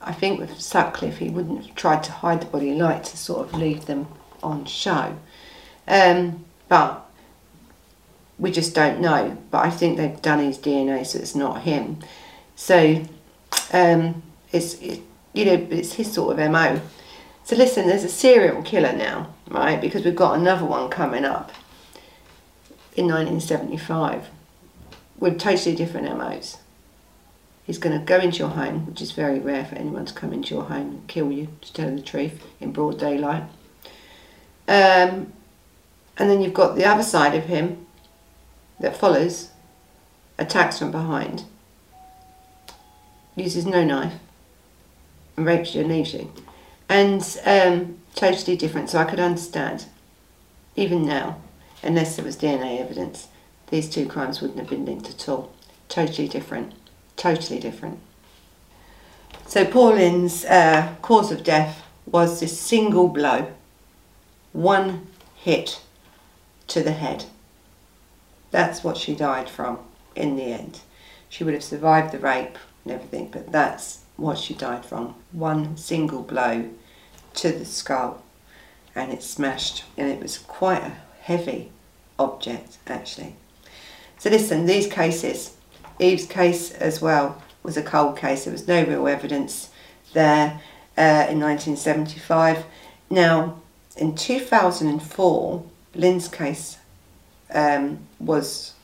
[0.00, 3.16] I think with Sutcliffe, he wouldn't have tried to hide the body, he liked to
[3.16, 4.06] sort of leave them
[4.40, 5.16] on show.
[5.88, 7.10] Um, but
[8.38, 9.36] we just don't know.
[9.50, 11.98] But I think they've done his DNA, so it's not him.
[12.54, 13.04] So
[13.72, 15.00] um, it's it,
[15.32, 16.80] you know it's his sort of mo.
[17.44, 19.80] So listen, there's a serial killer now, right?
[19.80, 21.50] Because we've got another one coming up
[22.94, 24.28] in 1975
[25.18, 26.58] with totally different MOs.
[27.64, 30.32] He's going to go into your home, which is very rare for anyone to come
[30.32, 33.44] into your home and kill you, to tell the truth, in broad daylight.
[34.66, 35.32] Um,
[36.18, 37.86] and then you've got the other side of him
[38.80, 39.50] that follows,
[40.38, 41.44] attacks from behind,
[43.36, 44.14] uses no knife,
[45.36, 46.32] and rapes you and leaves you.
[46.88, 49.86] And um, totally different, so I could understand,
[50.76, 51.38] even now,
[51.82, 53.28] unless there was DNA evidence,
[53.68, 55.52] these two crimes wouldn't have been linked at all.
[55.88, 56.74] Totally different
[57.16, 57.98] totally different.
[59.46, 63.52] So Pauline's uh, cause of death was this single blow,
[64.52, 65.80] one hit
[66.68, 67.26] to the head.
[68.50, 69.78] That's what she died from
[70.14, 70.80] in the end.
[71.28, 75.14] She would have survived the rape and everything, but that's what she died from.
[75.32, 76.70] One single blow
[77.34, 78.22] to the skull
[78.94, 81.70] and it smashed and it was quite a heavy
[82.18, 83.36] object actually.
[84.18, 85.56] So listen, these cases
[85.98, 88.44] Eve's case as well was a cold case.
[88.44, 89.70] There was no real evidence
[90.12, 90.60] there
[90.98, 92.64] uh, in 1975.
[93.08, 93.60] Now,
[93.96, 95.64] in 2004,
[95.94, 96.78] Lynne's case
[97.54, 98.74] um, was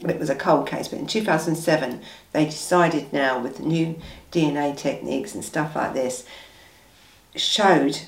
[0.00, 2.00] it was a cold case, but in 2007
[2.32, 4.00] they decided now with new
[4.32, 6.24] DNA techniques and stuff like this,
[7.34, 8.00] showed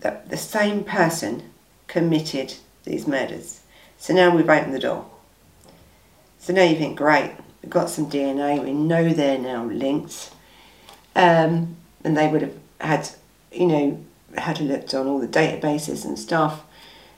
[0.00, 1.42] that the same person
[1.86, 2.54] committed
[2.84, 3.60] these murders.
[3.98, 5.06] So now we've opened the door.
[6.38, 10.30] So now you think, great, we've got some DNA, we know they're now linked.
[11.16, 13.08] Um, and they would have had,
[13.52, 14.04] you know,
[14.36, 16.62] had a look on all the databases and stuff.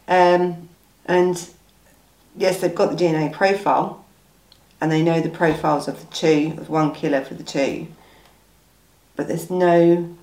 [0.09, 0.69] Um,
[1.07, 1.49] and
[2.37, 4.00] yes, they've got the DNA profile,
[4.81, 7.87] and they know the profiles of the two, of one killer for the two,
[9.16, 10.16] but there's no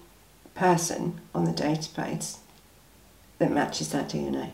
[0.56, 2.38] person on the database
[3.38, 4.52] that matches that DNA.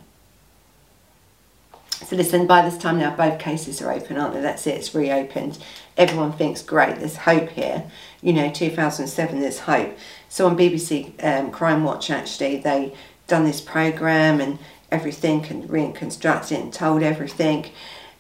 [2.06, 4.42] So listen, by this time now both cases are open, aren't they?
[4.42, 5.58] That's it, it's reopened.
[5.96, 7.90] Everyone thinks, great, there's hope here.
[8.22, 9.98] You know, 2007, there's hope.
[10.28, 12.94] So on BBC um, Crimewatch, actually, they
[13.28, 14.60] done this programme and
[14.92, 17.66] everything and reconstructed and told everything.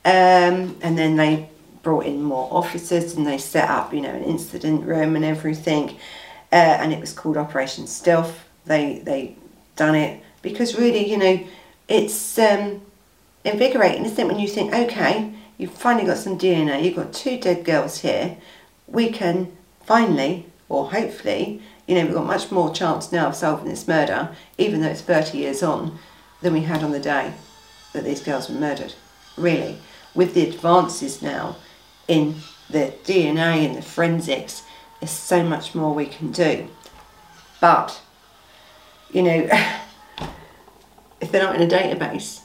[0.05, 1.49] Um, and then they
[1.83, 5.97] brought in more officers and they set up, you know, an incident room and everything.
[6.51, 8.47] Uh, and it was called Operation Stealth.
[8.65, 9.35] They they
[9.75, 11.43] done it because really, you know,
[11.87, 12.81] it's um,
[13.43, 14.27] invigorating, isn't it?
[14.27, 18.37] When you think, okay, you've finally got some DNA, you've got two dead girls here,
[18.87, 19.51] we can
[19.85, 24.29] finally, or hopefully, you know, we've got much more chance now of solving this murder,
[24.57, 25.97] even though it's 30 years on,
[26.41, 27.33] than we had on the day
[27.93, 28.93] that these girls were murdered.
[29.37, 29.79] Really,
[30.13, 31.55] with the advances now
[32.07, 32.35] in
[32.69, 34.63] the DNA and the forensics,
[34.99, 36.67] there's so much more we can do.
[37.59, 38.01] But,
[39.11, 39.47] you know,
[41.21, 42.41] if they're not in a database,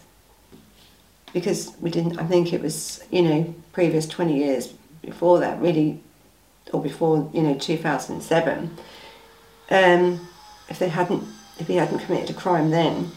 [1.32, 6.00] because we didn't, I think it was, you know, previous 20 years before that, really,
[6.72, 8.76] or before, you know, 2007,
[9.70, 10.28] um,
[10.68, 11.24] if they hadn't,
[11.58, 13.10] if he hadn't committed a crime then,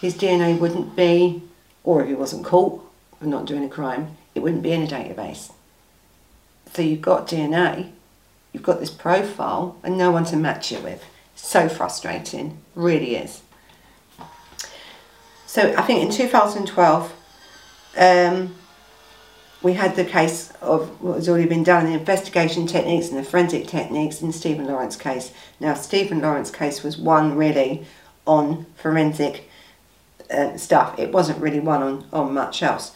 [0.00, 1.42] his DNA wouldn't be,
[1.84, 2.84] or if he wasn't caught
[3.18, 5.52] for not doing a crime, it wouldn't be in a database.
[6.72, 7.90] So you've got DNA,
[8.52, 11.04] you've got this profile, and no one to match it with.
[11.34, 13.42] So frustrating, really is.
[15.46, 17.12] So I think in 2012,
[17.98, 18.54] um,
[19.62, 23.22] we had the case of what has already been done, the investigation techniques and the
[23.22, 25.32] forensic techniques in Stephen Lawrence case.
[25.60, 27.86] Now, Stephen Lawrence case was one really
[28.26, 29.48] on forensic
[30.30, 30.98] uh, stuff.
[30.98, 32.92] It wasn't really one on, on much else.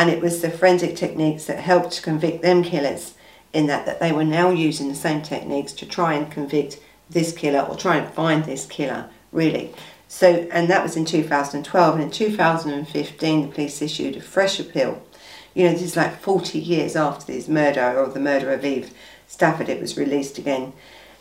[0.00, 3.12] And it was the forensic techniques that helped to convict them killers
[3.52, 7.36] in that, that they were now using the same techniques to try and convict this
[7.36, 9.74] killer or try and find this killer, really.
[10.08, 11.94] So, and that was in 2012.
[11.96, 15.02] And in 2015, the police issued a fresh appeal.
[15.52, 18.94] You know, this is like 40 years after this murder or the murder of Eve
[19.26, 20.72] Stafford, it was released again.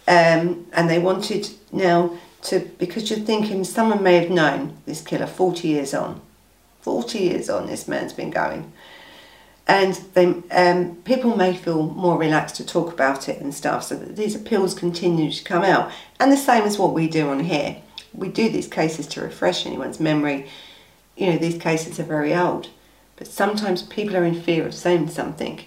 [0.08, 5.28] Um, and they wanted now to, because you're thinking someone may have known this killer
[5.28, 6.22] 40 years on.
[6.82, 8.72] 40 years on, this man's been going.
[9.68, 13.96] And they, um, people may feel more relaxed to talk about it and stuff, so
[13.96, 15.92] that these appeals continue to come out.
[16.20, 17.82] And the same as what we do on here
[18.14, 20.48] we do these cases to refresh anyone's memory.
[21.16, 22.70] You know, these cases are very old,
[23.16, 25.62] but sometimes people are in fear of saying something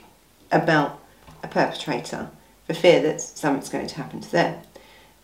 [0.51, 0.98] about
[1.42, 2.31] a perpetrator
[2.66, 4.62] for fear that something's going to happen to them.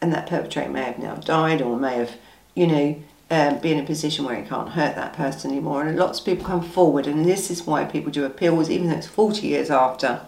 [0.01, 2.17] And that perpetrator may have now died or may have,
[2.55, 5.85] you know, um, be in a position where he can't hurt that person anymore.
[5.85, 8.97] And lots of people come forward, and this is why people do appeals, even though
[8.97, 10.23] it's 40 years after.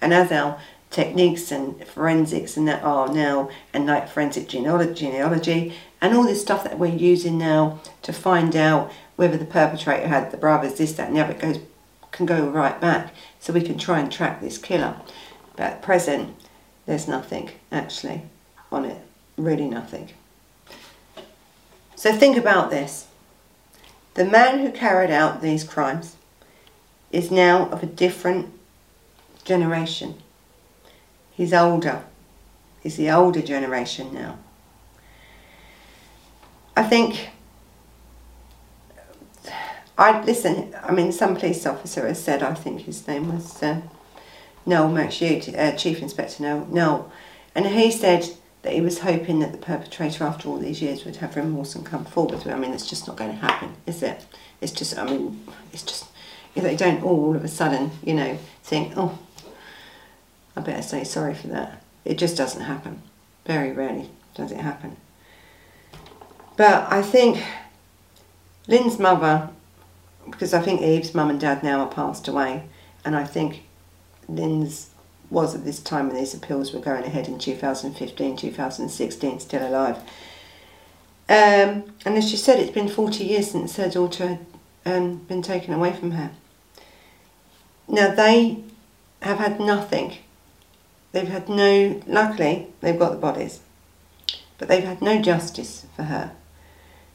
[0.00, 0.58] And as our
[0.90, 6.40] techniques and forensics and that are now, and like forensic genealogy, genealogy and all this
[6.40, 10.92] stuff that we're using now to find out whether the perpetrator had the brothers, this,
[10.92, 11.58] that, and the other, it goes
[12.12, 14.96] can go right back, so we can try and track this killer.
[15.54, 16.34] But at present,
[16.86, 18.22] there's nothing actually
[18.72, 19.02] on it,
[19.36, 20.10] really nothing.
[22.06, 23.08] So think about this.
[24.14, 26.14] The man who carried out these crimes
[27.10, 28.56] is now of a different
[29.42, 30.14] generation.
[31.32, 32.04] He's older.
[32.80, 34.38] He's the older generation now.
[36.76, 37.30] I think
[39.98, 40.76] I listen.
[40.84, 42.40] I mean, some police officer has said.
[42.40, 43.80] I think his name was uh,
[44.64, 46.66] Noel McShute, uh, Chief Inspector Noel.
[46.66, 47.12] Noel,
[47.52, 48.28] and he said
[48.66, 51.86] that he was hoping that the perpetrator, after all these years, would have remorse and
[51.86, 52.44] come forward.
[52.48, 54.26] I mean, it's just not going to happen, is it?
[54.60, 54.98] It's just.
[54.98, 56.06] I mean, it's just.
[56.56, 59.16] If they don't all, of a sudden, you know, think, oh,
[60.56, 61.80] I better say sorry for that.
[62.04, 63.02] It just doesn't happen.
[63.44, 64.96] Very rarely does it happen.
[66.56, 67.44] But I think
[68.66, 69.48] Lynne's mother,
[70.28, 72.64] because I think Eve's mum and dad now are passed away,
[73.04, 73.62] and I think
[74.28, 74.90] Lynne's
[75.30, 79.96] was at this time when these appeals were going ahead in 2015, 2016, still alive.
[81.28, 84.38] Um, and as she said, it's been 40 years since her daughter
[84.84, 86.30] had um, been taken away from her.
[87.88, 88.62] Now they
[89.22, 90.18] have had nothing.
[91.12, 93.60] They've had no, luckily, they've got the bodies,
[94.58, 96.32] but they've had no justice for her.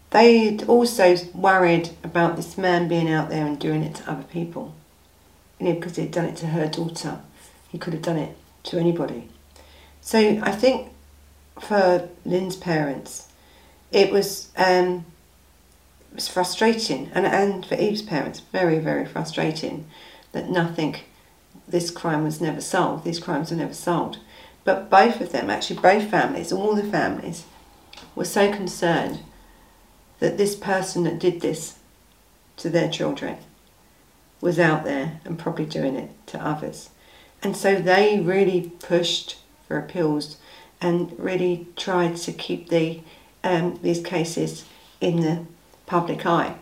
[0.09, 4.73] They'd also worried about this man being out there and doing it to other people.
[5.57, 7.19] You know, because he'd done it to her daughter.
[7.71, 9.29] He could have done it to anybody.
[10.01, 10.91] So I think
[11.59, 13.31] for Lynne's parents,
[13.91, 15.05] it was um,
[16.11, 19.85] it was frustrating, and and for Eve's parents, very very frustrating
[20.33, 20.97] that nothing,
[21.67, 23.03] this crime was never solved.
[23.03, 24.17] These crimes were never solved,
[24.63, 27.45] but both of them, actually both families, all the families,
[28.15, 29.19] were so concerned
[30.19, 31.79] that this person that did this
[32.57, 33.37] to their children
[34.39, 36.90] was out there and probably doing it to others.
[37.43, 39.37] And so they really pushed
[39.67, 40.37] for appeals
[40.79, 43.01] and really tried to keep the
[43.43, 44.65] um, these cases
[44.99, 45.45] in the
[45.87, 46.55] public eye.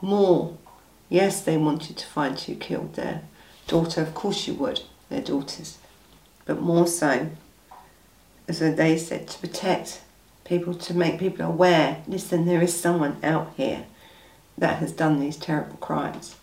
[0.00, 0.56] More,
[1.08, 3.22] yes, they wanted to find who killed their
[3.66, 4.00] daughter.
[4.02, 5.78] Of course, you would, their daughters,
[6.44, 7.30] but more so,
[8.46, 10.02] as they said, to protect
[10.44, 13.86] people to make people aware listen, there is someone out here
[14.58, 16.36] that has done these terrible crimes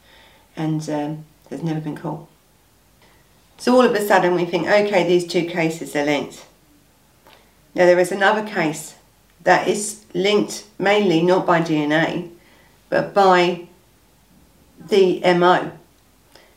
[0.55, 2.27] and um, has never been caught.
[3.61, 6.47] So all of a sudden we think, okay, these two cases are linked.
[7.75, 8.95] Now there is another case
[9.43, 12.31] that is linked mainly not by DNA,
[12.89, 13.67] but by
[14.79, 15.73] the MO.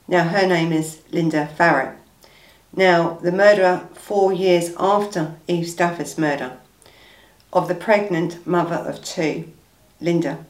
[0.08, 1.94] Now her name is Lynda Farrow.
[2.74, 6.56] Now the murderer four years after Eve Stafford's murder
[7.52, 9.52] of the pregnant mother of two,
[10.00, 10.42] Lynda,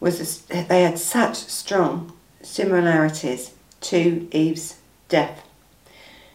[0.00, 3.50] was a, they had such strong similarities
[3.82, 4.76] to Eve's
[5.08, 5.42] death.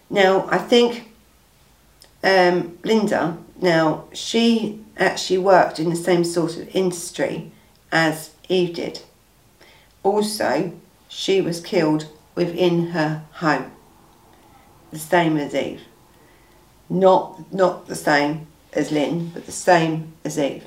[0.10, 1.12] Now, I think
[2.24, 7.52] um, Lynda, now she actually worked in the same sort of industry
[7.92, 9.02] as Eve did.
[10.04, 10.74] Also,
[11.08, 13.72] she was killed within her home,
[14.92, 15.82] the same as Eve.
[16.90, 20.66] Not, not the same as Lynne, but the same as Eve.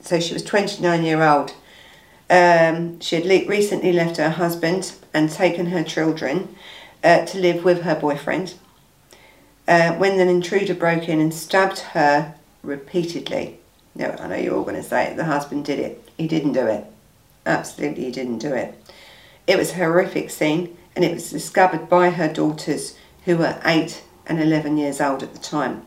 [0.00, 1.54] So she was 29 year old.
[2.28, 6.54] Um, she had recently left her husband and taken her children
[7.02, 8.54] uh, to live with her boyfriend
[9.66, 13.58] uh, when an intruder broke in and stabbed her repeatedly.
[13.94, 16.08] Now, I know you're all going to say it, the husband did it.
[16.16, 16.84] He didn't do it.
[17.46, 18.74] Absolutely, he didn't do it.
[19.46, 24.02] It was a horrific scene and it was discovered by her daughters, who were 8
[24.26, 25.84] and 11 years old at the time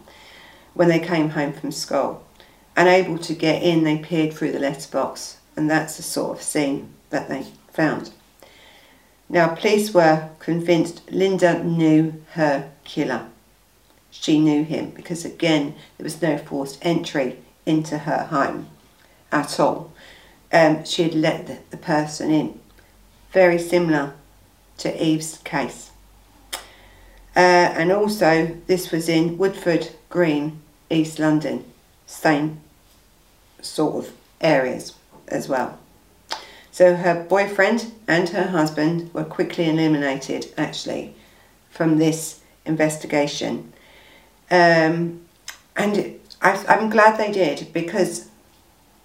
[0.74, 2.24] when they came home from school.
[2.76, 6.93] Unable to get in, they peered through the letterbox, and that's the sort of scene
[7.09, 8.11] that they found.
[9.34, 13.25] Now, police were convinced Lynda knew her killer.
[14.11, 18.67] She knew him because, again, there was no forced entry into her home
[19.31, 19.91] at all.
[20.51, 22.59] Um, she had let the, the person in.
[23.31, 24.13] Very similar
[24.77, 25.89] to Eve's case.
[27.36, 30.61] Uh, and also, this was in Woodford Green
[30.91, 31.65] East London,
[32.05, 32.61] same
[33.63, 34.93] sort of areas
[35.27, 35.79] as well.
[36.74, 41.13] So her boyfriend and her husband were quickly eliminated actually
[41.69, 43.71] from this investigation.
[44.49, 45.21] Um,
[45.76, 48.30] and I, am glad they did because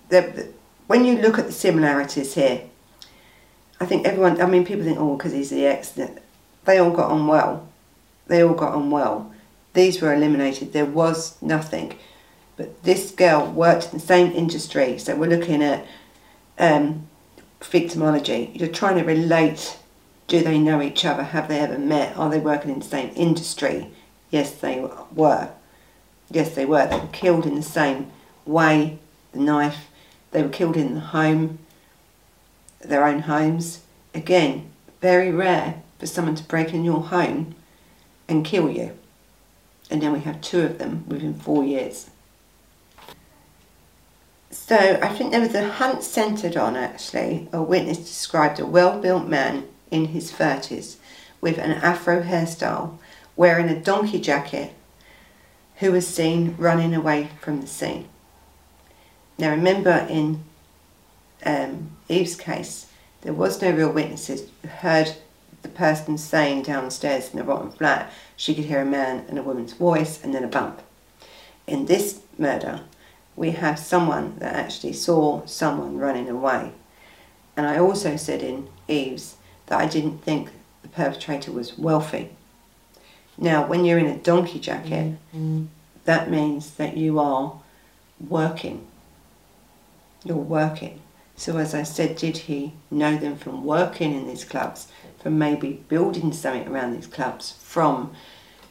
[0.09, 0.49] the,
[0.87, 2.63] when you look at the similarities here,
[3.79, 5.91] I think everyone, I mean, people think, oh, because he's the ex,
[6.65, 7.69] they all got on well.
[8.29, 9.31] They all got on well.
[9.75, 10.73] These were eliminated.
[10.73, 11.99] There was nothing.
[12.57, 14.97] But this girl worked in the same industry.
[14.97, 15.87] So we're looking at
[16.59, 17.08] um,
[17.61, 18.59] victimology.
[18.59, 19.79] You're trying to relate.
[20.27, 21.23] Do they know each other?
[21.23, 22.17] Have they ever met?
[22.17, 23.91] Are they working in the same industry?
[24.31, 25.51] Yes, they were.
[26.31, 26.87] Yes, they were.
[26.87, 28.11] They were killed in the same
[28.45, 28.99] way.
[29.33, 29.87] The knife.
[30.31, 31.59] They were killed in the home,
[32.81, 33.81] their own homes.
[34.15, 34.69] Again,
[35.01, 37.55] very rare for someone to break in your home
[38.29, 38.99] and kill you
[39.91, 42.11] and then we have two of them within four years.
[44.69, 47.49] So I think there was a hunt centred on actually.
[47.55, 50.97] A witness described a well-built man in his 30s
[51.41, 52.99] with an afro hairstyle
[53.35, 54.75] wearing a donkey jacket
[55.77, 58.11] who was seen running away from the scene.
[59.39, 60.45] Now remember in
[61.47, 62.93] um, Eve's case,
[63.23, 64.51] there was no real witnesses
[64.81, 65.17] heard
[65.63, 69.43] the person saying downstairs in the rotten flat she could hear a man and a
[69.43, 70.83] woman's voice and then a bump.
[71.67, 72.83] In this murder,
[73.39, 76.73] we have someone that actually saw someone running away.
[77.57, 79.37] And I also said in Eve's
[79.67, 80.51] that I didn't think
[80.83, 82.31] the perpetrator was wealthy.
[83.37, 85.67] Now, when you're in a donkey jacket, mm-hmm.
[86.05, 87.61] that means that you are
[88.29, 88.87] working.
[90.25, 91.01] You're working.
[91.37, 94.89] So, as I said, did he know them from working in these clubs?
[95.23, 98.13] from maybe building something around these clubs, from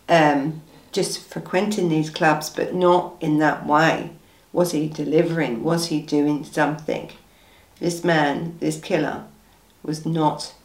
[0.10, 0.62] um,
[0.92, 4.12] just frequenting these clubs, but not in that way.
[4.58, 5.64] Was he delivering?
[5.64, 7.12] Was he doing something?
[7.80, 9.26] This man, this killer,
[9.84, 10.56] was not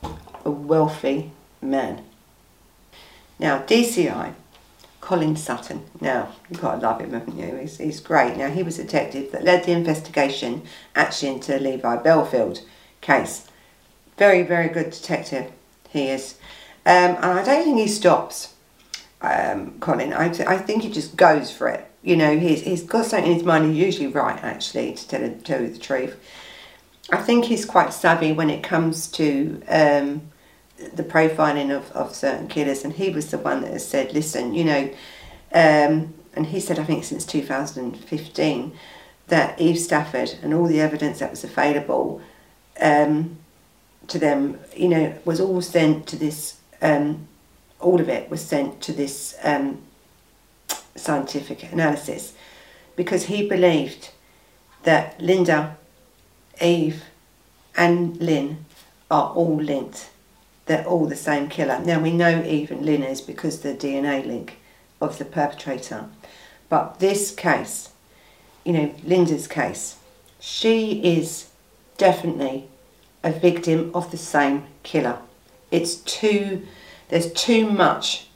[0.46, 2.02] a wealthy man.
[3.38, 4.32] Now, DCI,
[5.02, 5.84] Colin Sutton.
[6.00, 7.54] Now, you've got to love him, haven't you?
[7.56, 8.38] He's, he's great.
[8.38, 10.62] Now, he was a detective that led the investigation
[10.94, 12.62] actually into Levi Bellfield
[13.02, 13.46] case.
[14.16, 15.52] Very, very good detective
[15.90, 16.36] he is.
[16.86, 18.54] Um, and I don't think he stops,
[19.20, 20.14] um, Colin.
[20.14, 21.91] I, I think he just goes for it.
[22.02, 23.74] You know, he's, he's got something in his mind.
[23.74, 26.18] He's usually right, actually, to tell, tell you the truth.
[27.10, 30.22] I think he's quite savvy when it comes to um,
[30.94, 32.84] the profiling of, of certain killers.
[32.84, 34.90] And he was the one that has said, listen, you know,
[35.52, 38.72] um, and he said, I think since 2015,
[39.28, 42.20] that Eve Stafford and all the evidence that was available
[42.80, 43.38] um,
[44.08, 47.28] to them, you know, was all sent to this, um,
[47.80, 49.82] all of it was sent to this um,
[50.94, 52.34] scientific analysis
[52.96, 54.10] because he believed
[54.82, 55.74] that Lynda,
[56.60, 57.04] Eve,
[57.76, 58.64] and Lynne
[59.10, 60.10] are all linked.
[60.66, 61.80] They're all the same killer.
[61.80, 64.58] Now we know Eve and Lynne is because the DNA link
[65.00, 66.06] of the perpetrator.
[66.68, 67.90] But this case,
[68.64, 69.96] you know, Lynda's case,
[70.38, 71.50] she is
[71.98, 72.68] definitely
[73.22, 75.18] a victim of the same killer.
[75.70, 76.66] It's too,
[77.08, 78.28] there's too much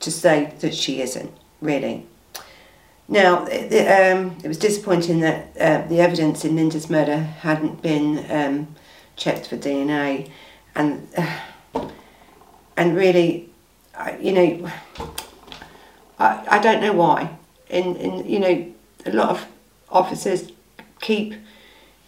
[0.00, 1.32] to say that she isn't,
[1.64, 2.06] really.
[3.08, 8.24] Now, the, um, it was disappointing that uh, the evidence in Lynda's murder hadn't been
[8.30, 8.74] um,
[9.16, 10.30] checked for DNA,
[10.74, 11.40] and uh,
[12.76, 13.50] and really,
[13.94, 14.70] I, you know,
[16.18, 17.36] I, I don't know why.
[17.68, 18.72] In in you know,
[19.06, 19.46] a lot of
[19.90, 20.50] officers
[21.00, 21.34] keep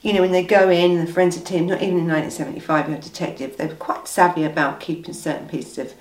[0.07, 3.03] you know, when they go in, the forensic team, not even in 1975, you had
[3.03, 5.95] detective, they were quite savvy about keeping certain pieces of,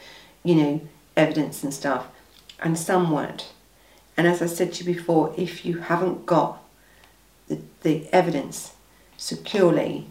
[0.44, 0.82] you know,
[1.18, 2.06] evidence and stuff,
[2.62, 3.52] and some weren't.
[4.18, 6.64] And as I said to you before, if you haven't got
[7.48, 8.74] the, the evidence
[9.18, 10.08] securely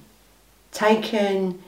[0.73, 1.63] taken,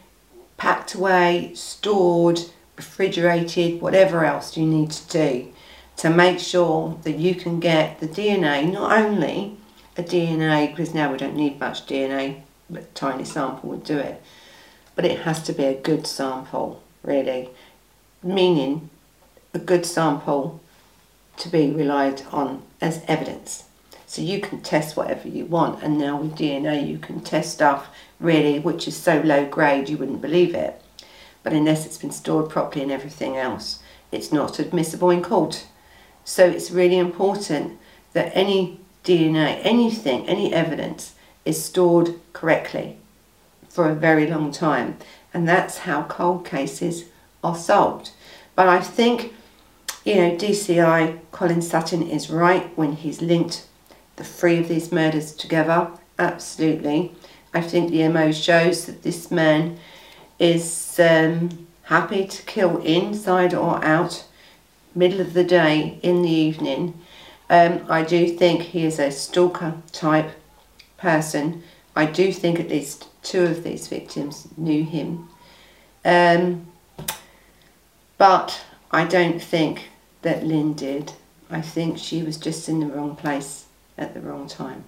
[0.56, 2.40] packed away, stored,
[2.76, 5.52] refrigerated, whatever else you need to do
[5.96, 9.56] to make sure that you can get the DNA not only
[9.96, 13.98] a DNA, because now we don't need much DNA, but a tiny sample would do
[13.98, 14.22] it.
[14.94, 17.48] But it has to be a good sample, really.
[18.22, 18.90] Meaning,
[19.54, 20.60] a good sample
[21.38, 23.64] to be relied on as evidence.
[24.06, 27.88] So you can test whatever you want, and now with DNA, you can test stuff
[28.20, 30.80] really which is so low grade you wouldn't believe it.
[31.42, 33.80] But unless it's been stored properly and everything else,
[34.10, 35.66] it's not admissible in court.
[36.24, 37.78] So it's really important
[38.14, 41.14] that any DNA, anything, any evidence
[41.44, 42.96] is stored correctly
[43.68, 44.96] for a very long time.
[45.32, 47.04] And that's how cold cases
[47.44, 48.10] are solved.
[48.54, 49.34] But I think,
[50.06, 53.66] you know, DCI Colin Sutton is right when he's linked
[54.16, 55.90] the three of these murders together.
[56.18, 57.12] Absolutely.
[57.52, 59.78] I think the MO shows that this man
[60.38, 64.24] is um, happy to kill inside or out,
[64.94, 66.94] middle of the day, in the evening
[67.48, 70.30] um, I do think he is a stalker type
[70.98, 71.62] person.
[71.94, 75.28] I do think at least two of these victims knew him.
[76.04, 76.66] Um,
[78.18, 79.88] but I don't think
[80.22, 81.12] that Lynne did.
[81.50, 84.84] I think she was just in the wrong place at the wrong time.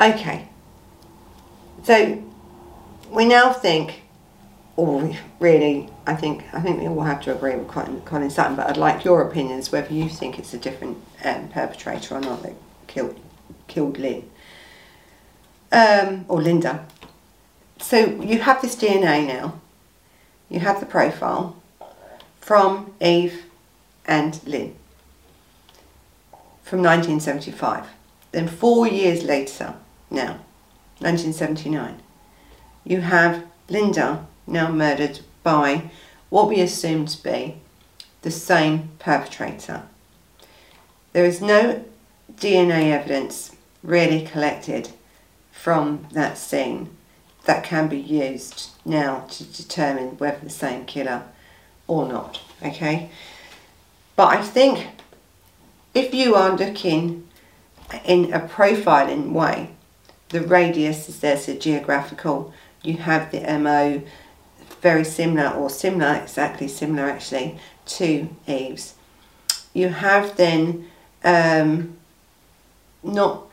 [0.00, 0.48] Okay,
[1.82, 2.22] so
[3.10, 4.02] we now think
[4.76, 8.54] all really, I think I think we all have to agree with Colin, Colin Sutton,
[8.54, 12.42] but I'd like your opinions whether you think it's a different um, perpetrator or not
[12.44, 12.54] that
[12.86, 13.18] killed
[13.66, 14.30] killed Lynne
[15.72, 16.84] um, or Lynda.
[17.80, 19.60] So you have this DNA now.
[20.48, 21.57] You have the profile
[22.48, 23.44] from Eve
[24.06, 24.74] and Lynne
[26.62, 27.84] from 1975.
[28.32, 29.74] Then four years later,
[30.10, 30.38] now,
[31.00, 32.00] 1979,
[32.84, 35.90] you have Lynda now murdered by
[36.30, 37.56] what we assume to be
[38.22, 39.82] the same perpetrator.
[41.12, 41.84] There is no
[42.34, 44.88] DNA evidence really collected
[45.52, 46.96] from that scene
[47.44, 51.24] that can be used now to determine whether the same killer
[51.88, 53.10] or not, okay?
[54.14, 54.86] But I think
[55.94, 57.26] if you are looking
[58.04, 59.70] in a profiling way,
[60.28, 64.02] the radius is there, so geographical, you have the MO,
[64.80, 68.94] very similar or similar, exactly similar actually, to Eve's.
[69.72, 70.88] You have then
[71.24, 71.96] um,
[73.02, 73.46] not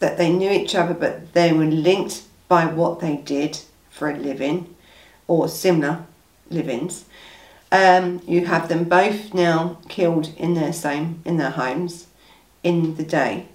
[0.00, 3.60] that they knew each other, but they were linked by what they did
[3.90, 4.74] for a living.
[5.28, 6.04] or similar
[6.50, 7.04] livings.
[7.72, 12.06] Um, you have them both now killed in their same in their homes
[12.62, 13.46] in the day.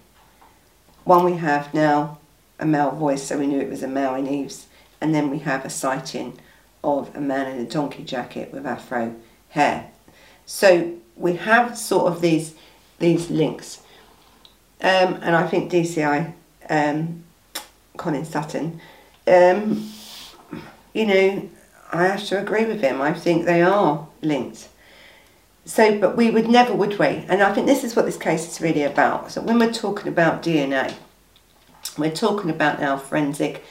[1.03, 2.19] One we have now
[2.59, 4.67] a male voice, so we knew it was a male in Eves,
[4.99, 6.37] and then we have a sighting
[6.83, 9.15] of a man in a donkey jacket with afro
[9.49, 9.89] hair.
[10.45, 12.55] So we have sort of these
[12.99, 13.81] these links,
[14.81, 16.33] um, and I think DCI
[16.69, 17.23] um,
[17.97, 18.79] Colin Sutton,
[19.27, 19.89] um,
[20.93, 21.49] you know,
[21.91, 23.01] I have to agree with him.
[23.01, 24.69] I think they are linked.
[25.65, 27.25] So, but we would never, would we?
[27.27, 29.31] And I think this is what this case is really about.
[29.31, 30.93] So when we're talking about DNA,
[31.97, 33.63] we're talking about now forensic,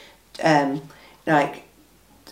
[0.43, 0.83] um,
[1.25, 1.63] like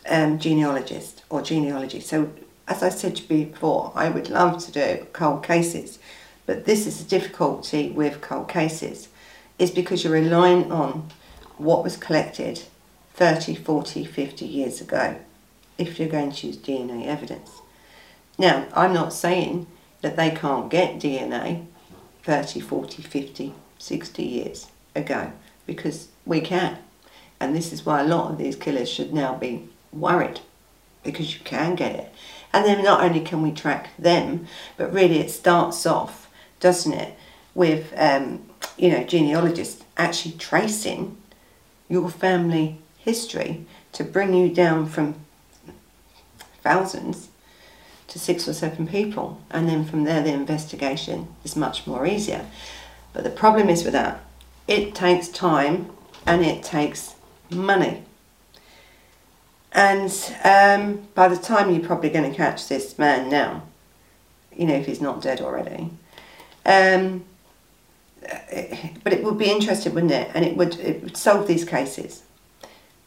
[0.07, 1.99] um, genealogist or genealogy.
[1.99, 2.31] So
[2.67, 5.97] as I said before, I would love to do cold cases,
[6.45, 9.09] but this is the difficulty with cold cases,
[9.57, 11.09] is because you're relying on
[11.57, 12.63] what was collected
[13.15, 15.17] 30, 40, 50 years ago
[15.79, 17.61] if you're going to use DNA evidence.
[18.37, 19.65] Now, I'm not saying
[20.01, 21.65] that they can't get DNA
[22.23, 25.31] 30, 40, 50, 60 years ago
[25.65, 26.77] because we can.
[27.39, 30.41] And this is why a lot of these killers should now be worried
[31.03, 32.13] because you can get it.
[32.51, 37.15] And then not only can we track them, but really it starts off, doesn't it,
[37.55, 38.43] with, um,
[38.77, 41.17] you know, genealogists actually tracing
[41.87, 45.15] your family history to bring you down from
[46.61, 47.29] thousands
[48.07, 49.41] to six or seven people.
[49.51, 52.45] And then from there, the investigation is much more easier.
[53.13, 54.21] But the problem is with that,
[54.67, 55.91] it takes time
[56.25, 57.15] and it takes
[57.49, 58.03] money.
[59.71, 60.11] And
[60.43, 63.63] um, by the time you're probably going to catch this man now,
[64.55, 65.91] you know, if he's not dead already,
[66.65, 67.23] um,
[69.03, 70.29] but it would be interesting, wouldn't it?
[70.33, 72.23] And it would it would solve these cases.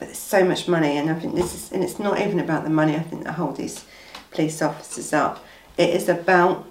[0.03, 2.64] But there's so much money, and I think this is, and it's not even about
[2.64, 2.96] the money.
[2.96, 3.84] I think that hold these
[4.32, 5.44] police officers up.
[5.78, 6.66] It is about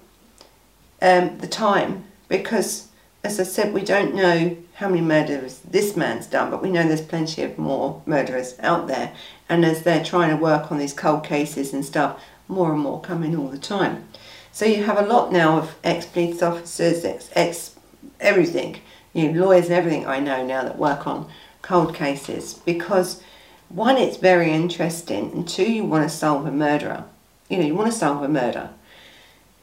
[1.01, 2.89] um, the time because,
[3.23, 6.85] as I said, we don't know how many murders this man's done, but we know
[6.85, 9.13] there's plenty of more murderers out there.
[9.47, 12.99] And as they're trying to work on these cold cases and stuff, more and more
[12.99, 14.09] come in all the time.
[14.51, 17.75] So you have a lot now of ex-police officers, ex, ex
[18.19, 18.81] everything,
[19.13, 21.29] you know, lawyers and everything I know now that work on
[21.71, 23.23] cold cases because
[23.69, 27.05] one, it's very interesting, and two, you want to solve a murderer.
[27.47, 28.71] You know, you want to solve a murder.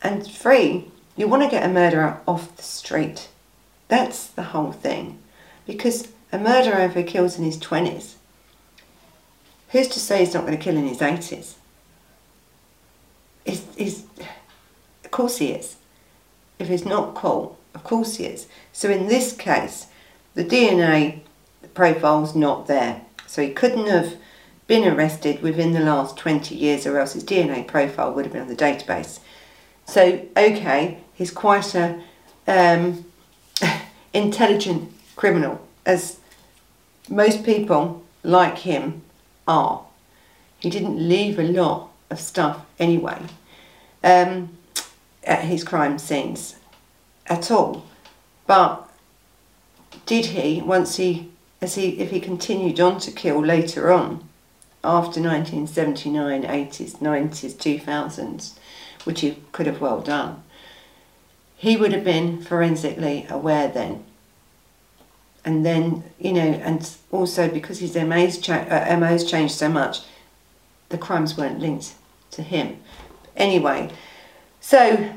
[0.01, 0.87] And three,
[1.17, 3.29] you want to get a murderer off the street.
[3.89, 5.19] That's the whole thing.
[5.67, 8.15] Because a murderer, if he kills in his 20s,
[9.69, 11.57] who's to say he's not going to kill in his 80s?
[13.45, 14.05] Is, is,
[15.05, 15.77] of course he is.
[16.59, 18.47] If he's not caught, of course he is.
[18.73, 19.89] So in this case,
[20.35, 21.21] the DNA
[21.79, 23.03] profile's not there.
[23.29, 24.17] So he couldn't have
[24.67, 28.43] been arrested within the last 20 years or else his DNA profile would have been
[28.43, 29.21] on the database.
[29.87, 32.03] So, okay, he's quite a
[32.49, 33.05] um,
[34.13, 36.19] intelligent criminal, as
[37.09, 39.03] most people like him
[39.47, 39.85] are.
[40.59, 43.23] He didn't leave a lot of stuff anyway
[44.03, 44.49] um,
[45.23, 46.57] at his crime scenes
[47.27, 47.85] at all.
[48.49, 48.91] But
[50.07, 54.29] did he, once he, as he, if he continued on to kill later on,
[54.85, 58.59] after 1979, 80s, 90s, 2000s,
[59.05, 60.43] which he could have well done,
[61.57, 64.05] he would have been forensically aware then.
[65.45, 70.01] And then, you know, and also because his MO's, cha- uh, MO's changed so much,
[70.91, 71.95] the crimes weren't linked
[72.33, 72.79] to him.
[73.37, 73.91] Anyway,
[74.61, 75.11] so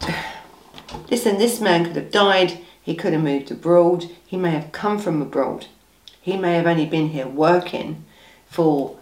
[1.10, 4.98] Listen, this man could have died, he could have moved abroad, he may have come
[4.98, 5.66] from abroad,
[6.20, 8.04] he may have only been here working
[8.48, 8.98] for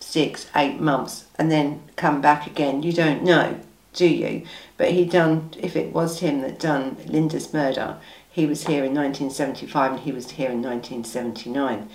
[0.00, 2.82] six, eight months and then come back again.
[2.82, 3.58] You don't know,
[3.92, 4.44] do you?
[4.76, 7.98] But he done, if it was him that done Lynda's murder,
[8.30, 11.88] he was here in 1975 and he was here in 1979.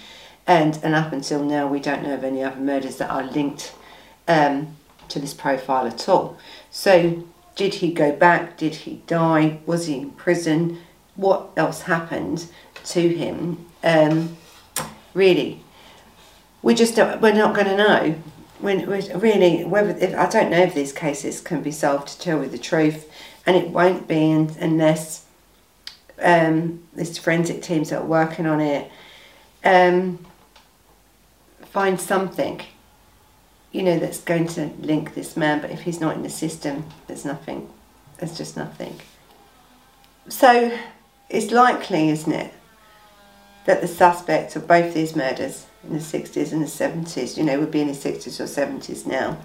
[0.46, 3.74] And, and up until now, we don't know of any other murders that are linked
[4.28, 4.76] um,
[5.10, 6.38] to this profile at all.
[6.72, 7.24] So
[7.56, 8.58] did he go back?
[8.58, 9.60] Did he die?
[9.66, 10.80] Was he in prison?
[11.16, 12.46] What else happened
[12.86, 13.66] to him?
[13.84, 14.38] Um,
[15.14, 15.62] really,
[16.62, 18.16] we just don't, we're not going to know.
[18.60, 22.44] When really, whether if, I don't know if these cases can be solved to tell
[22.44, 23.12] you the truth,
[23.46, 25.26] and it won't be unless
[26.20, 28.92] um, these forensic teams that are working on it
[29.64, 30.26] um,
[31.62, 32.62] find something
[33.72, 36.86] you know, that's going to link this man, but if he's not in the system,
[37.08, 37.70] there's nothing.
[38.18, 39.00] There's just nothing.
[40.30, 40.76] So
[41.30, 42.54] it's likely, isn't it,
[43.68, 47.60] that the suspects of both these murders in the 60s and the 70s, you know,
[47.60, 49.38] would be in his 60s or 70s now,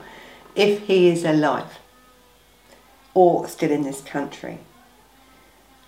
[0.55, 1.81] if he is alive
[3.15, 4.59] or still in this country.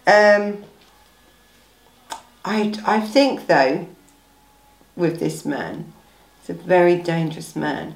[0.07, 0.65] Um,
[2.45, 3.87] I, I think, though,
[4.97, 5.93] with this man,
[6.41, 7.95] he's a very dangerous man.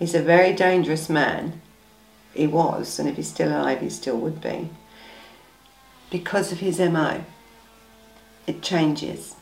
[0.00, 1.62] He's a very dangerous man.
[2.34, 4.68] He was, and if he's still alive, he still would be.
[6.10, 7.24] Because of his MO,
[8.48, 9.35] it changes.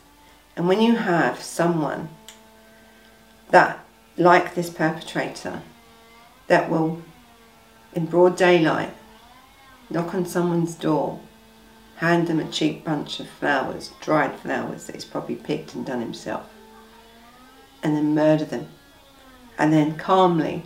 [0.57, 2.09] And when you have someone
[3.50, 3.84] that,
[4.16, 5.62] like this perpetrator,
[6.46, 7.02] that will,
[7.94, 8.94] in broad daylight,
[9.90, 11.20] knock on someone's door,
[11.96, 16.00] hand them a cheap bunch of flowers, dried flowers that he's probably picked and done
[16.00, 16.48] himself,
[17.82, 18.68] and then murder them,
[19.59, 20.62] and then calmly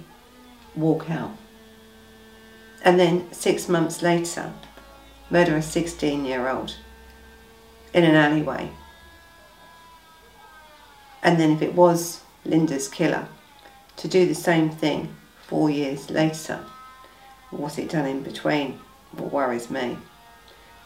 [0.75, 1.37] walk out.
[2.83, 4.53] And then six months later,
[5.31, 6.77] murder a 16 year old
[7.93, 8.71] in an alleyway.
[11.23, 13.29] And then, if it was Lynda's killer,
[13.97, 15.15] to do the same thing
[15.47, 16.65] four years later.
[17.51, 18.79] What's it done in between?
[19.13, 19.99] What worries me.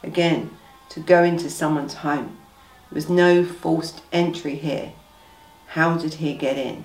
[0.03, 0.51] Again,
[0.91, 2.39] to go into someone's home.
[2.91, 4.93] There was no forced entry here.
[5.69, 6.85] How did he get in?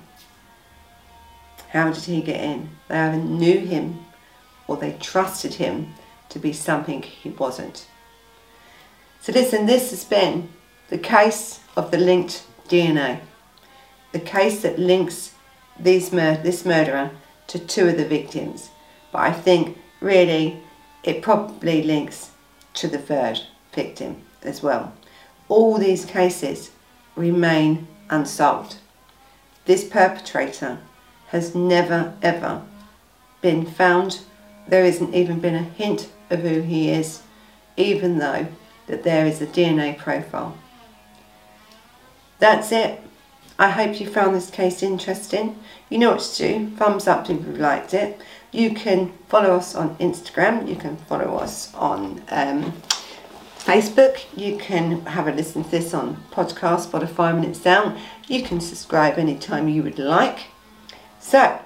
[1.69, 2.69] How did he get in?
[2.87, 4.05] They either knew him
[4.67, 5.93] or they trusted him
[6.29, 7.87] to be something he wasn't.
[9.21, 10.49] So listen, this has been
[10.89, 13.21] the case of the linked DNA.
[14.17, 15.35] The case that links
[15.79, 17.11] these mur this murderer
[17.45, 18.71] to two of the victims.
[19.11, 20.59] But I think really
[21.03, 22.31] it probably links
[22.73, 23.41] to the third
[23.73, 24.91] victim as well.
[25.49, 26.71] All these cases
[27.15, 28.77] remain unsolved.
[29.65, 30.79] This perpetrator
[31.27, 32.63] has never ever
[33.41, 34.21] been found.
[34.67, 37.21] There isn't even been a hint of who he is,
[37.75, 38.47] even though
[38.87, 40.57] that there is a DNA profile.
[42.39, 43.03] That's it.
[43.59, 45.57] I hope you found this case interesting.
[45.89, 46.69] You know what to do.
[46.77, 48.19] Thumbs up if you liked it.
[48.51, 50.67] You can follow us on Instagram.
[50.67, 52.73] You can follow us on um,
[53.57, 54.25] Facebook.
[54.35, 57.99] You can have a listen to this on podcast, Spotify when it's down.
[58.27, 60.39] You can subscribe anytime you would like.
[61.19, 61.59] So,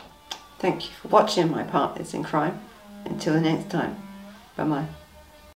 [0.60, 2.60] thank you for watching my partners in crime.
[3.06, 3.98] Until the next time,
[4.56, 5.01] bye bye.